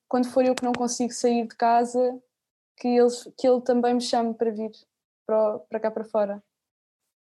quando 0.08 0.30
for 0.30 0.46
eu 0.46 0.54
que 0.54 0.64
não 0.64 0.74
consigo 0.74 1.12
sair 1.12 1.48
de 1.48 1.56
casa 1.56 2.22
que 2.78 2.88
ele, 2.88 3.10
que 3.38 3.48
ele 3.48 3.62
também 3.62 3.96
me 3.96 4.02
chame 4.02 4.34
para 4.36 4.52
vir 4.52 4.72
para, 5.26 5.60
para 5.60 5.80
cá 5.80 5.92
para 5.92 6.06
fora. 6.06 6.44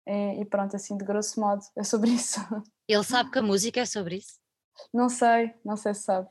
É, 0.05 0.41
e 0.41 0.45
pronto, 0.45 0.75
assim 0.75 0.97
de 0.97 1.05
grosso 1.05 1.41
modo 1.41 1.63
é 1.77 1.83
sobre 1.83 2.11
isso. 2.15 2.41
Ele 2.87 3.05
sabe 3.05 3.31
que 3.31 3.39
a 3.39 3.43
música 3.43 3.81
é 3.81 3.87
sobre 3.87 4.17
isso? 4.17 4.41
não 4.93 5.09
sei, 5.09 5.55
não 5.65 5.77
sei 5.77 5.95
se 5.95 6.03
sabe. 6.03 6.29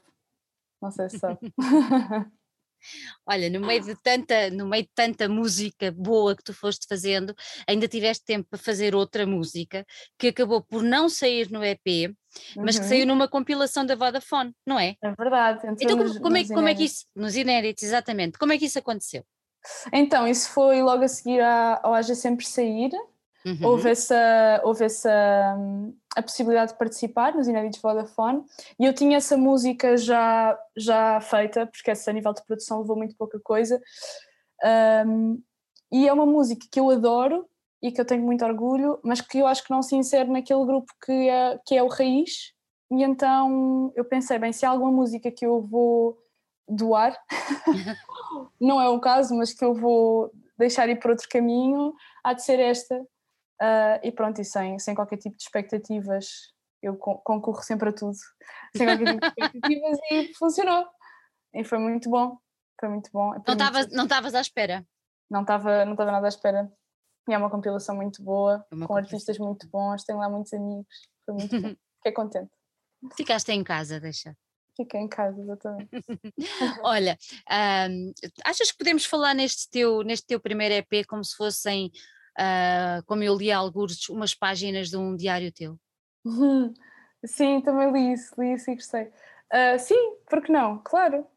Não 0.82 0.92
sei 0.92 1.10
se 1.10 1.20
sabe 1.20 1.40
Olha, 3.26 3.50
no 3.50 3.60
meio 3.60 3.82
de 3.82 3.96
tanta, 4.02 4.50
no 4.50 4.68
meio 4.68 4.84
de 4.84 4.90
tanta 4.94 5.28
música 5.30 5.92
boa 5.92 6.36
que 6.36 6.44
tu 6.44 6.54
foste 6.54 6.86
fazendo, 6.88 7.34
ainda 7.68 7.88
tiveste 7.88 8.26
tempo 8.26 8.48
para 8.50 8.60
fazer 8.60 8.96
outra 8.96 9.26
música 9.26 9.86
que 10.18 10.28
acabou 10.28 10.64
por 10.64 10.84
não 10.84 11.10
sair 11.10 11.50
no 11.52 11.64
EP, 11.64 12.14
mas 12.58 12.78
que 12.78 12.84
Uhum. 12.84 12.90
saiu 12.90 13.06
numa 13.06 13.28
compilação 13.28 13.86
da 13.86 13.96
Vodafone, 13.96 14.54
não 14.66 14.80
é? 14.80 14.96
é 15.04 15.14
verdade 15.18 15.68
Então 15.80 15.98
como, 15.98 16.04
nos- 16.04 16.18
como 16.20 16.38
é, 16.38 16.48
como 16.48 16.68
é 16.68 16.76
que 16.76 16.84
isso, 16.84 17.06
nos 17.16 17.36
inéditos, 17.36 17.84
exatamente, 17.84 18.38
como 18.38 18.54
é 18.54 18.58
que 18.58 18.66
isso 18.66 18.80
aconteceu? 18.80 19.24
então 19.94 20.28
isso 20.28 20.50
foi 20.50 20.82
logo 20.82 21.04
a 21.04 21.08
seguir 21.08 21.42
ao 21.42 21.94
Haja 21.94 22.16
Sempre 22.16 22.46
Sair 22.46 22.92
Uhum. 23.44 23.58
houve 23.64 23.90
essa, 23.90 24.62
houve 24.64 24.86
essa 24.86 25.56
hum, 25.58 25.96
a 26.16 26.22
possibilidade 26.22 26.74
de 26.74 26.78
participar 26.78 27.34
nos 27.36 27.48
Inéditos 27.48 27.82
Vodafone. 27.82 28.44
E 28.80 28.86
eu 28.86 28.94
tinha 28.94 29.18
essa 29.18 29.38
música 29.38 29.96
já, 29.98 30.58
já 30.76 31.22
feita, 31.22 31.66
porque 31.66 31.92
essa 31.92 32.12
a 32.12 32.14
nível 32.14 32.34
de 32.34 32.44
produção 32.44 32.82
levou 32.82 32.98
muito 32.98 33.16
pouca 33.16 33.40
coisa. 33.40 33.82
Hum, 35.06 35.42
e 35.92 36.08
é 36.08 36.14
uma 36.14 36.26
música 36.26 36.66
que 36.70 36.80
eu 36.80 36.90
adoro 36.90 37.48
e 37.82 37.92
que 37.92 38.00
eu 38.00 38.06
tenho 38.06 38.24
muito 38.24 38.46
orgulho, 38.46 39.00
mas 39.04 39.22
que 39.22 39.40
eu 39.40 39.48
acho 39.48 39.64
que 39.64 39.72
não 39.72 39.82
se 39.82 39.96
insere 39.96 40.30
naquele 40.30 40.66
grupo 40.66 40.92
que 41.04 41.30
é, 41.30 41.60
que 41.66 41.76
é 41.76 41.84
o 41.84 41.88
Raiz. 41.88 42.54
E 42.92 43.04
então 43.04 43.92
eu 43.96 44.06
pensei, 44.06 44.38
bem, 44.38 44.54
se 44.54 44.66
há 44.66 44.70
alguma 44.70 44.92
música 44.92 45.32
que 45.32 45.46
eu 45.46 45.62
vou 45.62 46.18
doar, 46.68 47.18
não 48.60 48.80
é 48.80 48.88
o 48.90 49.00
caso, 49.00 49.36
mas 49.36 49.54
que 49.54 49.64
eu 49.64 49.74
vou 49.74 50.32
deixar 50.58 50.88
ir 50.90 51.00
por 51.00 51.12
outro 51.12 51.28
caminho, 51.28 51.94
há 52.24 52.34
de 52.34 52.44
ser 52.44 52.60
esta 52.60 53.02
ah, 53.62 54.00
e 54.04 54.12
pronto, 54.12 54.42
e 54.42 54.46
sem, 54.46 54.78
sem 54.80 54.96
qualquer 54.96 55.18
tipo 55.18 55.38
de 55.38 55.44
expectativas, 55.44 56.52
eu 56.82 56.98
con- 56.98 57.20
concorro 57.24 57.62
sempre 57.62 57.90
a 57.90 57.94
tudo, 57.94 58.18
sem 58.76 58.88
qualquer 58.88 59.06
tipo 59.14 59.20
de 59.22 59.28
expectativas 59.62 59.98
e 60.12 60.34
funcionou. 60.36 60.86
E 61.54 61.64
foi 61.64 61.78
muito 61.78 62.10
bom, 62.10 62.38
foi 62.80 62.90
muito 62.90 63.10
bom. 63.12 63.34
Não 63.34 63.44
Foi 63.44 63.56
não 63.92 64.04
estavas 64.06 64.34
à 64.34 64.42
espera. 64.42 64.86
não 65.30 65.42
estava 65.42 65.86
não 65.86 65.94
estava 65.94 66.12
nada 66.12 66.28
à 66.28 66.30
espera. 66.30 66.72
E 67.30 67.34
é 67.34 67.38
uma 67.38 67.52
compilação 67.52 67.96
muito 67.96 68.24
boa, 68.24 68.66
É 68.72 68.86
com 68.86 68.96
artistas 68.96 69.38
muito 69.38 69.68
bons, 69.70 70.04
tenho 70.04 70.18
lá 70.18 70.28
muitos 70.28 70.52
amigos, 70.54 71.08
foi 71.24 71.36
muito 71.36 71.62
bom. 71.62 71.76
Fiquei 71.98 72.12
contente. 72.14 72.52
Ficaste 73.16 73.50
em 73.52 73.64
casa, 73.64 74.00
deixa. 74.00 74.36
Fiquei 74.76 75.00
em 75.02 75.08
casa, 75.08 75.40
exatamente. 75.40 75.90
Olha, 76.84 77.16
ahm, 77.48 78.12
achas 78.44 78.72
que 78.72 78.78
podemos 78.78 79.06
falar 79.06 79.36
neste 79.36 79.70
teu, 79.70 80.02
neste 80.02 80.26
teu 80.26 80.40
primeiro 80.40 80.74
EP 80.76 81.06
como 81.08 81.24
se 81.24 81.36
fossem, 81.36 81.92
ah, 82.38 83.02
como 83.06 83.24
eu 83.24 83.36
li 83.36 83.52
alguns, 83.52 84.08
umas 84.10 84.34
páginas 84.34 84.90
de 84.90 84.98
um 84.98 85.16
diário 85.16 85.52
teu? 85.52 85.78
Sim, 87.26 87.62
também 87.62 87.92
li 87.92 88.14
isso, 88.14 88.34
li 88.40 88.54
isso 88.54 88.72
e 88.72 88.76
gostei. 88.76 89.12
Ah, 89.52 89.78
sim, 89.78 90.16
porque 90.30 90.52
não? 90.52 90.80
Claro. 90.80 91.28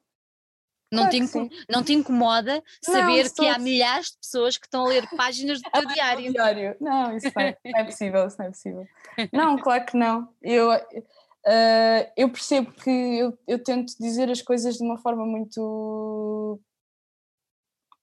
Não, 0.90 1.08
Claro 1.08 1.28
te, 1.28 1.66
não 1.68 1.82
te 1.82 1.92
incomoda 1.92 2.62
Não, 2.86 2.94
saber 2.94 3.30
que 3.30 3.46
há 3.46 3.58
milhares 3.58 4.12
de 4.12 4.18
pessoas 4.18 4.56
que 4.56 4.66
estão 4.66 4.86
a 4.86 4.88
ler 4.88 5.08
páginas 5.16 5.60
do 5.60 5.68
teu 5.70 5.86
diário? 5.86 6.32
Diário. 6.32 6.76
Não, 6.80 7.16
isso 7.16 7.30
não 7.34 7.42
é, 7.42 7.58
não 7.64 7.80
é 7.80 7.84
possível, 7.84 8.26
isso 8.26 8.36
não 8.38 8.46
é 8.46 8.50
possível. 8.50 8.86
Não, 9.32 9.58
claro 9.58 9.84
que 9.84 9.96
não. 9.96 10.32
Eu, 10.40 10.70
ah, 10.72 12.12
eu 12.16 12.30
percebo 12.30 12.72
que 12.72 12.90
eu, 12.90 13.38
eu 13.46 13.62
tento 13.62 13.94
dizer 13.98 14.30
as 14.30 14.40
coisas 14.40 14.76
de 14.76 14.84
uma 14.84 14.96
forma 14.98 15.26
muito 15.26 16.60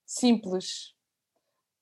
simples. 0.05 0.93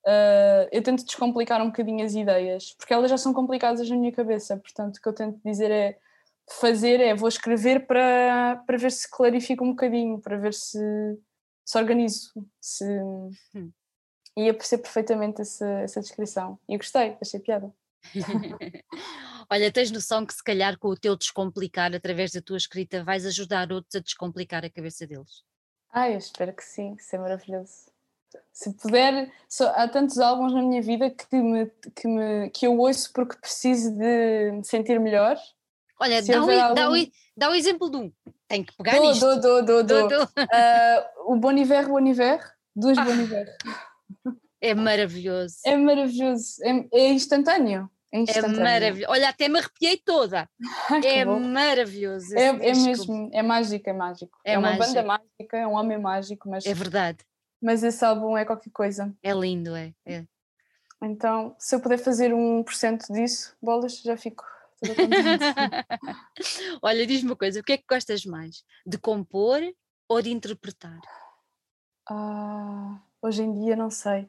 Ah, 0.06 0.68
eu 0.72 0.82
tento 0.82 1.04
descomplicar 1.04 1.60
um 1.62 1.66
bocadinho 1.66 2.04
as 2.04 2.14
ideias, 2.14 2.74
porque 2.78 2.92
elas 2.92 3.10
já 3.10 3.18
são 3.18 3.32
complicadas 3.32 3.88
na 3.88 3.96
minha 3.96 4.12
cabeça, 4.12 4.56
portanto 4.56 4.96
o 4.96 5.00
que 5.00 5.08
eu 5.08 5.12
tento 5.12 5.40
dizer 5.44 5.70
é 5.70 5.98
fazer 6.58 7.00
é, 7.00 7.14
vou 7.14 7.28
escrever 7.28 7.86
para, 7.86 8.62
para 8.66 8.76
ver 8.76 8.90
se 8.90 9.08
clarifica 9.08 9.62
um 9.62 9.70
bocadinho, 9.70 10.20
para 10.20 10.36
ver 10.36 10.54
se 10.54 10.78
se 11.64 11.78
organizo, 11.78 12.32
se... 12.60 12.84
E 14.36 14.46
eu 14.46 14.54
percebo 14.54 14.84
perfeitamente 14.84 15.42
essa, 15.42 15.66
essa 15.80 16.00
descrição. 16.00 16.58
E 16.68 16.76
gostei, 16.76 17.16
achei 17.20 17.38
piada. 17.38 17.72
Olha, 19.50 19.70
tens 19.70 19.90
noção 19.90 20.24
que 20.24 20.34
se 20.34 20.42
calhar 20.42 20.78
com 20.78 20.88
o 20.88 20.96
teu 20.96 21.16
descomplicar 21.16 21.94
através 21.94 22.32
da 22.32 22.40
tua 22.40 22.56
escrita 22.56 23.04
vais 23.04 23.26
ajudar 23.26 23.70
outros 23.72 23.94
a 23.94 24.00
descomplicar 24.00 24.64
a 24.64 24.70
cabeça 24.70 25.06
deles? 25.06 25.44
Ah, 25.92 26.08
eu 26.08 26.18
espero 26.18 26.52
que 26.54 26.64
sim, 26.64 26.94
isso 26.94 27.14
é 27.14 27.18
maravilhoso. 27.18 27.89
Se 28.52 28.72
puder, 28.74 29.30
só- 29.48 29.72
há 29.74 29.88
tantos 29.88 30.18
álbuns 30.18 30.52
na 30.52 30.62
minha 30.62 30.82
vida 30.82 31.10
que, 31.10 31.36
me, 31.36 31.66
que, 31.96 32.06
me, 32.08 32.50
que 32.50 32.66
eu 32.66 32.78
ouço 32.78 33.10
porque 33.12 33.36
preciso 33.38 33.90
de 33.96 34.52
me 34.52 34.64
sentir 34.64 34.98
melhor. 35.00 35.36
Olha, 35.98 36.22
dá, 36.22 36.32
dá, 36.72 36.84
algum- 36.84 36.92
o, 36.92 36.96
e- 36.96 37.12
dá 37.36 37.50
o 37.50 37.54
exemplo 37.54 37.90
de 37.90 37.96
um. 37.96 38.12
Tem 38.48 38.64
que 38.64 38.74
pegar 38.76 38.92
Dou, 38.96 39.08
nisto. 39.08 39.20
dou, 39.40 39.64
dou, 39.64 39.82
dou, 39.84 40.08
Dou. 40.08 40.28
Ah, 40.52 41.10
o 41.26 41.36
Boniver, 41.36 41.88
Boniver, 41.88 42.40
duas 42.74 42.96
Ah. 42.98 43.04
Boniver. 43.04 43.46
É 44.60 44.74
maravilhoso. 44.74 45.56
É 45.64 45.76
maravilhoso, 45.76 46.62
é, 46.62 46.86
é 46.92 47.08
instantâneo. 47.12 47.90
É 48.12 48.18
É 48.38 48.42
maravilhoso. 48.48 49.12
Olha, 49.12 49.28
até 49.28 49.48
me 49.48 49.58
arrepiei 49.60 49.96
toda. 49.96 50.48
Ai, 50.90 51.00
que 51.00 51.06
É 51.06 51.24
bom. 51.24 51.38
maravilhoso. 51.40 52.36
É, 52.36 52.46
é 52.46 52.52
mesmo, 52.74 53.30
é 53.32 53.40
mágico, 53.42 53.88
é 53.88 53.92
mágico. 53.92 54.38
É 54.44 54.52
É, 54.54 54.58
uma 54.58 54.72
mágico. 54.72 54.86
banda 54.86 55.02
mágica, 55.04 55.56
é 55.56 55.66
um 55.66 55.74
homem 55.74 55.98
mágico, 55.98 56.48
mas, 56.50 56.66
É 56.66 56.74
verdade. 56.74 57.18
Mas 57.60 57.82
esse 57.82 58.04
álbum 58.04 58.36
é 58.36 58.44
qualquer 58.44 58.70
coisa. 58.70 59.14
É 59.22 59.32
lindo, 59.32 59.74
é. 59.76 59.94
é. 60.06 60.24
Então, 61.02 61.54
se 61.58 61.74
eu 61.74 61.80
puder 61.80 61.98
fazer 61.98 62.32
um 62.34 62.62
por 62.62 62.74
cento 62.74 63.10
disso, 63.12 63.56
bolas, 63.62 64.00
já 64.00 64.16
fico. 64.16 64.44
Olha, 66.82 67.06
diz-me 67.06 67.30
uma 67.30 67.36
coisa: 67.36 67.60
o 67.60 67.62
que 67.62 67.72
é 67.72 67.78
que 67.78 67.84
gostas 67.88 68.24
mais? 68.24 68.64
De 68.86 68.98
compor 68.98 69.60
ou 70.08 70.22
de 70.22 70.30
interpretar? 70.30 71.00
Ah, 72.08 72.98
hoje 73.22 73.42
em 73.42 73.52
dia, 73.52 73.76
não 73.76 73.90
sei. 73.90 74.28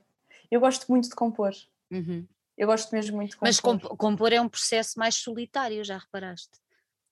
Eu 0.50 0.60
gosto 0.60 0.88
muito 0.90 1.10
de 1.10 1.16
compor. 1.16 1.52
Uhum. 1.90 2.28
Eu 2.58 2.68
gosto 2.68 2.92
mesmo 2.92 3.16
muito 3.16 3.32
de 3.32 3.36
compor. 3.38 3.48
Mas 3.48 3.60
comp- 3.60 3.98
compor 3.98 4.34
é 4.34 4.42
um 4.42 4.50
processo 4.50 5.00
mais 5.00 5.16
solitário, 5.16 5.84
já 5.84 5.98
reparaste? 5.98 6.60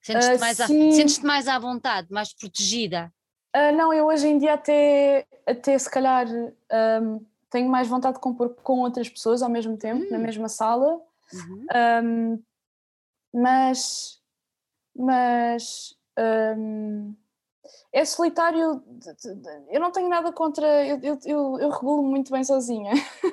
Sentes-te 0.01 0.35
Ah, 0.35 0.39
mais, 0.39 0.59
à- 0.59 0.67
sim. 0.67 0.91
sentes-te 0.91 1.25
mais 1.25 1.47
à 1.47 1.57
vontade, 1.57 2.07
mais 2.11 2.33
protegida. 2.33 3.11
Ah, 3.53 3.71
não, 3.71 3.91
eu 3.93 4.05
hoje 4.05 4.27
em 4.27 4.37
dia 4.37 4.53
até, 4.53 5.25
até 5.45 5.77
se 5.77 5.89
calhar 5.89 6.27
ahm, 6.71 7.19
tenho 7.49 7.69
mais 7.69 7.87
vontade 7.87 8.15
de 8.15 8.21
compor 8.21 8.49
com 8.61 8.79
outras 8.79 9.09
pessoas 9.09 9.41
ao 9.41 9.49
mesmo 9.49 9.75
tempo, 9.77 10.05
na 10.11 10.17
Hum. 10.19 10.21
mesma 10.21 10.47
sala, 10.47 11.01
Uhum. 11.33 11.65
ahm, 11.73 12.37
mas, 13.33 14.21
mas 14.95 15.95
ahm, 16.17 17.13
é 17.91 18.05
solitário, 18.05 18.83
eu 19.69 19.79
não 19.79 19.91
tenho 19.91 20.09
nada 20.09 20.31
contra, 20.31 20.85
eu, 20.85 20.99
eu, 21.01 21.19
eu, 21.25 21.59
eu 21.59 21.69
regulo 21.69 22.03
muito 22.03 22.31
bem 22.31 22.43
sozinha. 22.43 22.91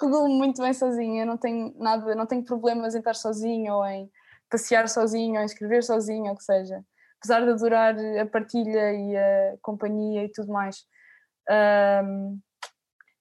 regulo 0.00 0.28
muito 0.28 0.62
bem 0.62 0.72
sozinha, 0.74 1.24
não 1.24 1.36
tenho 1.36 1.74
nada, 1.78 2.14
não 2.14 2.26
tenho 2.26 2.44
problemas 2.44 2.94
em 2.94 2.98
estar 2.98 3.14
sozinha 3.14 3.74
ou 3.74 3.84
em 3.86 4.10
passear 4.50 4.88
sozinha 4.88 5.40
ou 5.40 5.42
em 5.42 5.46
escrever 5.46 5.82
sozinha, 5.84 6.30
ou 6.30 6.34
o 6.34 6.38
que 6.38 6.44
seja. 6.44 6.84
Apesar 7.18 7.44
de 7.44 7.50
adorar 7.50 7.96
a 8.20 8.26
partilha 8.26 8.92
e 8.92 9.16
a 9.16 9.56
companhia 9.60 10.24
e 10.24 10.30
tudo 10.32 10.52
mais. 10.52 10.84
Ahm, 11.48 12.38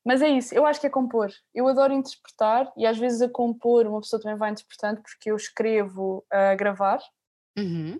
mas 0.05 0.21
é 0.21 0.29
isso, 0.29 0.55
eu 0.55 0.65
acho 0.65 0.79
que 0.79 0.87
é 0.87 0.89
compor. 0.89 1.29
Eu 1.53 1.67
adoro 1.67 1.93
interpretar 1.93 2.71
e 2.77 2.85
às 2.85 2.97
vezes 2.97 3.21
a 3.21 3.29
compor 3.29 3.85
uma 3.87 3.99
pessoa 4.01 4.21
também 4.21 4.37
vai 4.37 4.51
interpretando 4.51 5.01
porque 5.01 5.29
eu 5.31 5.35
escrevo 5.35 6.25
a 6.31 6.55
gravar, 6.55 6.99
Uhum. 7.57 7.99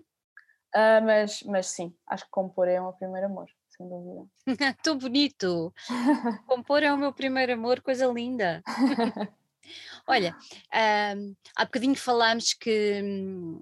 ah, 0.74 1.00
mas, 1.02 1.42
mas 1.42 1.66
sim, 1.66 1.94
acho 2.06 2.24
que 2.24 2.30
compor 2.30 2.68
é 2.68 2.80
o 2.80 2.84
meu 2.84 2.92
primeiro 2.94 3.26
amor, 3.26 3.46
sem 3.76 3.88
dúvida. 3.88 4.26
Tão 4.82 4.96
bonito! 4.96 5.74
Compor 6.46 6.82
é 6.82 6.92
o 6.92 6.96
meu 6.96 7.12
primeiro 7.12 7.52
amor, 7.52 7.82
coisa 7.82 8.06
linda. 8.06 8.62
Olha, 10.06 10.34
ahm, 10.72 11.34
há 11.56 11.64
bocadinho 11.64 11.94
falámos 11.96 12.54
que 12.54 13.02
hum, 13.02 13.60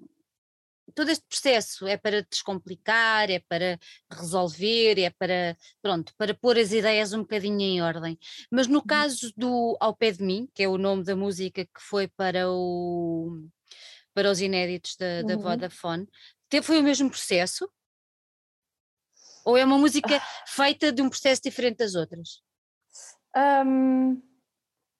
todo 0.94 1.10
este 1.10 1.24
processo 1.26 1.86
é 1.86 1.96
para 1.96 2.22
descomplicar, 2.22 3.30
é 3.30 3.40
para 3.40 3.78
resolver, 4.10 4.98
é 4.98 5.10
para, 5.10 5.56
pronto, 5.82 6.12
para 6.16 6.34
pôr 6.34 6.58
as 6.58 6.72
ideias 6.72 7.12
um 7.12 7.20
bocadinho 7.20 7.60
em 7.60 7.82
ordem. 7.82 8.18
Mas 8.50 8.66
no 8.66 8.84
caso 8.84 9.32
do 9.36 9.76
Ao 9.80 9.94
Pé 9.94 10.12
de 10.12 10.22
Mim, 10.22 10.48
que 10.54 10.62
é 10.62 10.68
o 10.68 10.78
nome 10.78 11.04
da 11.04 11.16
música 11.16 11.64
que 11.64 11.80
foi 11.80 12.08
para, 12.08 12.50
o, 12.50 13.48
para 14.14 14.30
os 14.30 14.40
inéditos 14.40 14.96
da, 14.96 15.22
da 15.22 15.34
Uhum. 15.34 15.40
Vodafone, 15.40 16.08
foi 16.62 16.78
o 16.78 16.82
mesmo 16.82 17.10
processo? 17.10 17.70
Ou 19.44 19.56
é 19.56 19.64
uma 19.64 19.78
música 19.78 20.20
feita 20.46 20.92
de 20.92 21.02
um 21.02 21.08
processo 21.08 21.42
diferente 21.42 21.78
das 21.78 21.94
outras? 21.94 22.42
Ahm, 23.34 24.20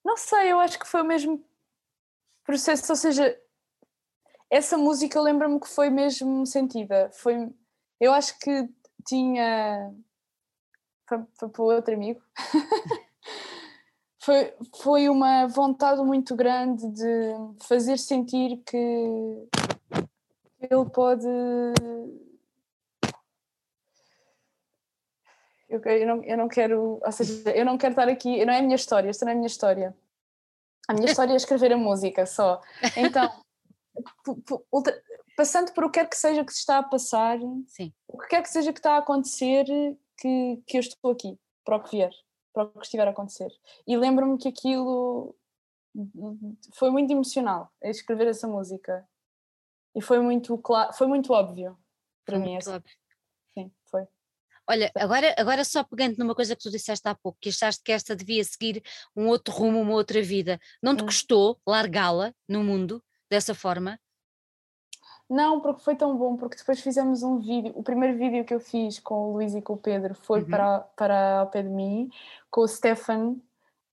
não 0.04 0.16
sei, 0.16 0.52
eu 0.52 0.60
acho 0.60 0.78
que 0.78 0.86
foi 0.86 1.02
o 1.02 1.06
mesmo 1.06 1.44
processo, 2.44 2.92
ou 2.92 2.96
seja, 2.96 3.36
essa 4.50 4.76
música 4.76 5.20
lembra-me 5.20 5.60
que 5.60 5.68
foi 5.68 5.90
mesmo 5.90 6.46
sentida. 6.46 7.10
Foi, 7.12 7.48
eu 8.00 8.12
acho 8.12 8.38
que 8.38 8.68
tinha. 9.06 9.92
Foi, 11.08 11.24
foi 11.38 11.48
para 11.48 11.62
o 11.62 11.72
outro 11.72 11.94
amigo. 11.94 12.20
foi, 14.22 14.54
foi 14.80 15.08
uma 15.08 15.46
vontade 15.46 16.02
muito 16.02 16.34
grande 16.34 16.88
de 16.90 17.34
fazer 17.66 17.98
sentir 17.98 18.62
que 18.64 19.48
ele 20.60 20.90
pode. 20.92 21.26
Eu, 25.68 25.80
eu 25.80 26.06
não, 26.06 26.24
eu 26.24 26.36
não 26.38 26.48
quero, 26.48 27.00
ou 27.04 27.12
seja, 27.12 27.50
eu 27.50 27.64
não 27.64 27.76
quero 27.76 27.92
estar 27.92 28.08
aqui, 28.08 28.44
não 28.44 28.54
é 28.54 28.58
a 28.58 28.62
minha 28.62 28.76
história, 28.76 29.10
esta 29.10 29.24
não 29.24 29.30
é 29.30 29.34
a 29.34 29.36
minha 29.36 29.48
história. 29.48 29.96
A 30.88 30.94
minha 30.94 31.06
história 31.10 31.32
é 31.32 31.36
escrever 31.36 31.72
a 31.72 31.76
música 31.76 32.24
só. 32.24 32.62
Então, 32.96 33.28
passando 35.36 35.72
por 35.72 35.84
o 35.84 35.90
que 35.90 36.00
quer 36.00 36.08
que 36.08 36.16
seja 36.16 36.44
que 36.44 36.52
se 36.52 36.60
está 36.60 36.78
a 36.78 36.82
passar, 36.82 37.38
Sim. 37.66 37.92
o 38.08 38.18
que 38.18 38.28
quer 38.28 38.42
que 38.42 38.48
seja 38.48 38.72
que 38.72 38.78
está 38.78 38.94
a 38.94 38.98
acontecer, 38.98 39.64
que, 40.18 40.62
que 40.66 40.76
eu 40.76 40.80
estou 40.80 41.10
aqui, 41.12 41.38
para 41.64 41.76
o 41.76 41.82
que 41.82 41.90
vier, 41.90 42.10
para 42.52 42.64
o 42.64 42.70
que 42.70 42.84
estiver 42.86 43.06
a 43.06 43.10
acontecer. 43.10 43.50
E 43.86 43.96
lembro-me 43.96 44.38
que 44.38 44.48
aquilo 44.48 45.36
foi 46.74 46.90
muito 46.90 47.10
emocional, 47.12 47.70
escrever 47.82 48.28
essa 48.28 48.46
música. 48.46 49.06
E 49.94 50.02
foi 50.02 50.20
muito, 50.20 50.58
cla- 50.58 50.92
foi 50.92 51.06
muito 51.06 51.32
óbvio 51.32 51.78
para 52.24 52.36
Foi 52.38 52.46
mim. 52.46 52.52
muito 52.54 52.70
óbvio. 52.70 52.96
Sim, 53.56 53.72
foi. 53.90 54.06
Olha, 54.68 54.90
agora, 54.96 55.34
agora 55.38 55.64
só 55.64 55.84
pegando 55.84 56.18
numa 56.18 56.34
coisa 56.34 56.56
que 56.56 56.62
tu 56.62 56.70
disseste 56.70 57.08
há 57.08 57.14
pouco, 57.14 57.38
que 57.40 57.48
achaste 57.50 57.82
que 57.82 57.92
esta 57.92 58.16
devia 58.16 58.42
seguir 58.44 58.82
um 59.14 59.28
outro 59.28 59.54
rumo, 59.54 59.80
uma 59.80 59.92
outra 59.92 60.20
vida, 60.20 60.60
não 60.82 60.94
te 60.96 61.02
Hum. 61.02 61.06
custou 61.06 61.60
largá-la 61.66 62.34
no 62.48 62.64
mundo 62.64 63.02
dessa 63.30 63.54
forma? 63.54 63.98
Não, 65.28 65.60
porque 65.60 65.82
foi 65.82 65.96
tão 65.96 66.16
bom, 66.16 66.36
porque 66.36 66.56
depois 66.56 66.80
fizemos 66.80 67.22
um 67.22 67.38
vídeo. 67.38 67.72
O 67.74 67.82
primeiro 67.82 68.16
vídeo 68.16 68.44
que 68.44 68.54
eu 68.54 68.60
fiz 68.60 69.00
com 69.00 69.14
o 69.14 69.32
Luís 69.32 69.54
e 69.54 69.60
com 69.62 69.72
o 69.72 69.76
Pedro 69.76 70.14
foi 70.14 70.42
Uhum. 70.42 70.48
para, 70.48 70.80
para 70.96 71.40
ao 71.40 71.48
pé 71.48 71.62
de 71.62 71.68
mim, 71.68 72.08
com 72.48 72.60
o 72.60 72.68
Stefan, 72.68 73.36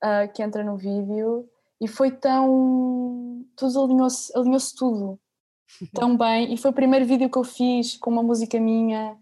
ah, 0.02 0.28
que 0.28 0.44
entra 0.44 0.64
no 0.64 0.78
vídeo, 0.78 1.50
e 1.82 1.88
foi 1.88 2.12
tão. 2.12 3.44
Tudo 3.56 3.84
alinhou-se 3.84 4.32
alinhou 4.38 4.60
tudo 4.78 5.20
tão 5.94 6.16
bem. 6.16 6.54
E 6.54 6.58
foi 6.58 6.70
o 6.72 6.74
primeiro 6.74 7.06
vídeo 7.06 7.30
que 7.30 7.38
eu 7.38 7.44
fiz 7.44 7.98
com 7.98 8.12
uma 8.12 8.22
música 8.22 8.60
minha, 8.60 9.18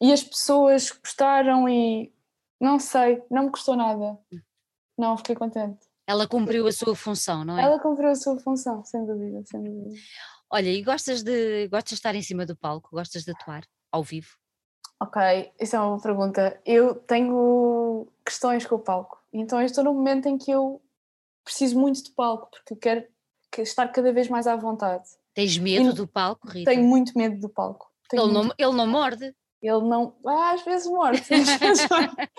e 0.00 0.12
as 0.12 0.22
pessoas 0.22 0.90
gostaram, 0.90 1.68
e 1.68 2.10
não 2.58 2.78
sei, 2.78 3.22
não 3.30 3.44
me 3.44 3.50
custou 3.50 3.76
nada. 3.76 4.18
Não, 4.96 5.16
fiquei 5.18 5.34
contente. 5.34 5.91
Ela 6.12 6.26
cumpriu 6.28 6.66
a 6.66 6.72
sua 6.72 6.94
função, 6.94 7.44
não 7.44 7.58
é? 7.58 7.62
Ela 7.62 7.78
cumpriu 7.80 8.10
a 8.10 8.14
sua 8.14 8.38
função, 8.38 8.84
sem 8.84 9.04
dúvida, 9.06 9.42
sem 9.46 9.62
dúvida. 9.62 9.94
Olha, 10.50 10.68
e 10.68 10.82
gostas 10.82 11.22
de, 11.22 11.66
gostas 11.68 11.90
de 11.90 11.94
estar 11.96 12.14
em 12.14 12.22
cima 12.22 12.44
do 12.44 12.54
palco? 12.56 12.90
Gostas 12.92 13.24
de 13.24 13.30
atuar 13.30 13.62
ao 13.90 14.02
vivo? 14.02 14.28
Ok, 15.00 15.20
isso 15.60 15.74
é 15.74 15.78
uma 15.80 15.88
boa 15.88 16.02
pergunta. 16.02 16.60
Eu 16.64 16.94
tenho 16.94 18.06
questões 18.24 18.64
com 18.66 18.76
o 18.76 18.78
palco, 18.78 19.18
então 19.32 19.58
eu 19.60 19.66
estou 19.66 19.82
num 19.82 19.94
momento 19.94 20.28
em 20.28 20.36
que 20.38 20.50
eu 20.50 20.80
preciso 21.44 21.78
muito 21.80 22.04
de 22.04 22.10
palco, 22.12 22.48
porque 22.50 22.76
quero 22.76 23.04
que- 23.50 23.62
estar 23.62 23.88
cada 23.88 24.12
vez 24.12 24.28
mais 24.28 24.46
à 24.46 24.54
vontade. 24.54 25.04
Tens 25.34 25.56
medo 25.58 25.90
E- 25.90 25.92
do 25.94 26.06
palco, 26.06 26.46
Rita? 26.48 26.70
Tenho 26.70 26.84
muito 26.84 27.16
medo 27.18 27.40
do 27.40 27.48
palco. 27.48 27.90
Tenho 28.08 28.22
Ele 28.24 28.32
muito- 28.32 28.48
não, 28.48 28.54
ele 28.68 28.76
não 28.76 28.86
morde. 28.86 29.34
Ele 29.62 29.80
não. 29.88 30.14
Ah, 30.26 30.52
às 30.52 30.62
vezes 30.64 30.86
morte. 30.88 31.22
Às 31.34 31.58
vezes 31.58 31.88
morte. 31.88 32.30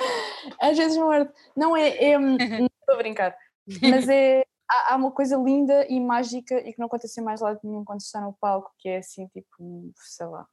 Às 0.60 0.78
vezes 0.78 0.98
morte. 0.98 1.34
Não 1.56 1.76
é. 1.76 2.04
é 2.12 2.18
não 2.20 2.36
estou 2.36 2.96
a 2.96 2.98
brincar. 2.98 3.36
Mas 3.82 4.08
é. 4.10 4.44
Há, 4.70 4.94
há 4.94 4.96
uma 4.96 5.12
coisa 5.12 5.36
linda 5.36 5.86
e 5.88 6.00
mágica 6.00 6.56
e 6.68 6.72
que 6.74 6.80
não 6.80 6.88
acontece 6.88 7.22
mais 7.22 7.42
lado 7.42 7.60
nenhum 7.64 7.84
quando 7.84 8.00
está 8.00 8.22
no 8.22 8.34
palco, 8.34 8.74
que 8.78 8.88
é 8.88 8.98
assim, 8.98 9.28
tipo, 9.28 9.92
sei 9.98 10.26
lá, 10.26 10.48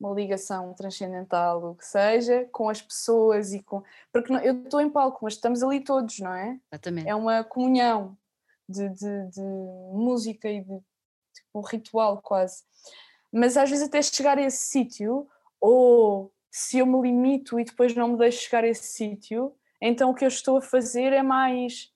uma 0.00 0.14
ligação 0.14 0.72
transcendental, 0.72 1.72
o 1.72 1.74
que 1.74 1.84
seja, 1.84 2.48
com 2.52 2.68
as 2.68 2.80
pessoas 2.80 3.52
e 3.52 3.62
com. 3.62 3.82
Porque 4.12 4.32
não- 4.32 4.40
eu 4.40 4.62
estou 4.62 4.80
em 4.80 4.88
palco, 4.88 5.18
mas 5.22 5.34
estamos 5.34 5.62
ali 5.62 5.80
todos, 5.82 6.20
não 6.20 6.32
é? 6.32 6.58
Exatamente. 6.72 7.08
É 7.08 7.14
uma 7.14 7.42
comunhão 7.44 8.16
de, 8.68 8.88
de, 8.90 9.26
de 9.30 9.42
música 9.92 10.48
e 10.48 10.60
de 10.60 10.78
tipo, 11.34 11.48
um 11.56 11.60
ritual 11.60 12.22
quase. 12.22 12.62
Mas 13.32 13.56
às 13.56 13.68
vezes 13.68 13.86
até 13.88 14.00
chegar 14.00 14.38
a 14.38 14.42
esse 14.42 14.68
sítio, 14.68 15.28
ou 15.60 16.32
se 16.50 16.78
eu 16.78 16.86
me 16.86 17.00
limito 17.02 17.60
e 17.60 17.64
depois 17.64 17.94
não 17.94 18.08
me 18.08 18.16
deixo 18.16 18.42
chegar 18.42 18.64
a 18.64 18.68
esse 18.68 18.84
sítio, 18.92 19.54
então 19.82 20.10
o 20.10 20.14
que 20.14 20.24
eu 20.24 20.28
estou 20.28 20.58
a 20.58 20.62
fazer 20.62 21.12
é 21.12 21.22
mais 21.22 21.92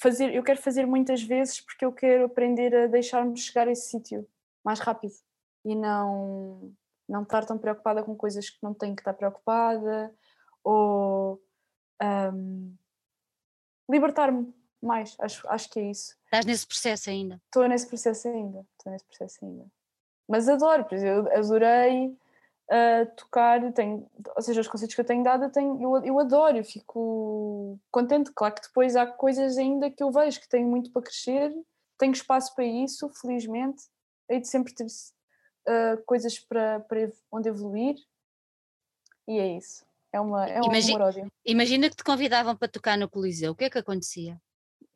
fazer, 0.00 0.34
eu 0.34 0.42
quero 0.42 0.60
fazer 0.60 0.86
muitas 0.86 1.22
vezes 1.22 1.60
porque 1.60 1.84
eu 1.84 1.92
quero 1.92 2.24
aprender 2.24 2.74
a 2.74 2.86
deixar-me 2.86 3.36
chegar 3.36 3.68
a 3.68 3.72
esse 3.72 3.88
sítio 3.88 4.26
mais 4.64 4.80
rápido 4.80 5.14
e 5.64 5.76
não 5.76 6.72
não 7.06 7.22
estar 7.24 7.44
tão 7.44 7.58
preocupada 7.58 8.04
com 8.04 8.14
coisas 8.14 8.48
que 8.48 8.58
não 8.62 8.72
tenho 8.72 8.94
que 8.94 9.00
estar 9.00 9.12
preocupada 9.12 10.14
ou 10.62 11.42
hum, 12.32 12.72
libertar-me 13.90 14.54
mais, 14.80 15.16
acho, 15.18 15.46
acho 15.48 15.68
que 15.68 15.80
é 15.80 15.90
isso. 15.90 16.16
Estás 16.24 16.46
nesse 16.46 16.66
processo 16.66 17.10
ainda. 17.10 17.42
Estou 17.46 17.68
nesse 17.68 17.86
processo 17.88 18.28
ainda, 18.28 18.64
estou 18.78 18.92
nesse 18.92 19.04
processo 19.04 19.44
ainda. 19.44 19.66
Mas 20.28 20.48
adoro, 20.48 20.84
por 20.84 20.94
exemplo, 20.94 21.28
eu 21.32 21.38
adorei 21.40 22.16
ah, 22.70 23.04
tocar, 23.16 23.72
tenho, 23.72 24.08
ou 24.36 24.42
seja, 24.42 24.60
os 24.60 24.68
concertos 24.68 24.94
que 24.94 25.00
eu 25.00 25.04
tenho 25.04 25.24
dado, 25.24 25.44
eu, 25.44 25.50
tenho, 25.50 25.82
eu, 25.82 26.04
eu 26.04 26.18
adoro, 26.20 26.56
eu 26.56 26.64
fico 26.64 27.78
contente. 27.90 28.30
Claro 28.32 28.54
que 28.54 28.62
depois 28.62 28.94
há 28.94 29.06
coisas 29.06 29.58
ainda 29.58 29.90
que 29.90 30.02
eu 30.02 30.10
vejo 30.12 30.40
que 30.40 30.48
tenho 30.48 30.68
muito 30.68 30.90
para 30.92 31.02
crescer, 31.02 31.52
tenho 31.98 32.12
espaço 32.12 32.54
para 32.54 32.64
isso, 32.64 33.10
felizmente, 33.20 33.82
hei 34.28 34.40
de 34.40 34.48
sempre 34.48 34.72
ter 34.72 34.86
ah, 35.66 35.98
coisas 36.06 36.38
para, 36.38 36.80
para 36.80 37.10
onde 37.32 37.48
evoluir, 37.48 37.96
e 39.26 39.38
é 39.38 39.56
isso. 39.56 39.84
É, 40.12 40.20
uma, 40.20 40.44
é 40.46 40.60
um 40.60 40.66
Imagi- 40.66 40.88
amor-ódio. 40.92 41.32
Imagina 41.44 41.88
que 41.88 41.96
te 41.96 42.02
convidavam 42.02 42.56
para 42.56 42.66
tocar 42.66 42.98
no 42.98 43.08
Coliseu. 43.08 43.52
O 43.52 43.54
que 43.54 43.64
é 43.64 43.70
que 43.70 43.78
acontecia? 43.78 44.40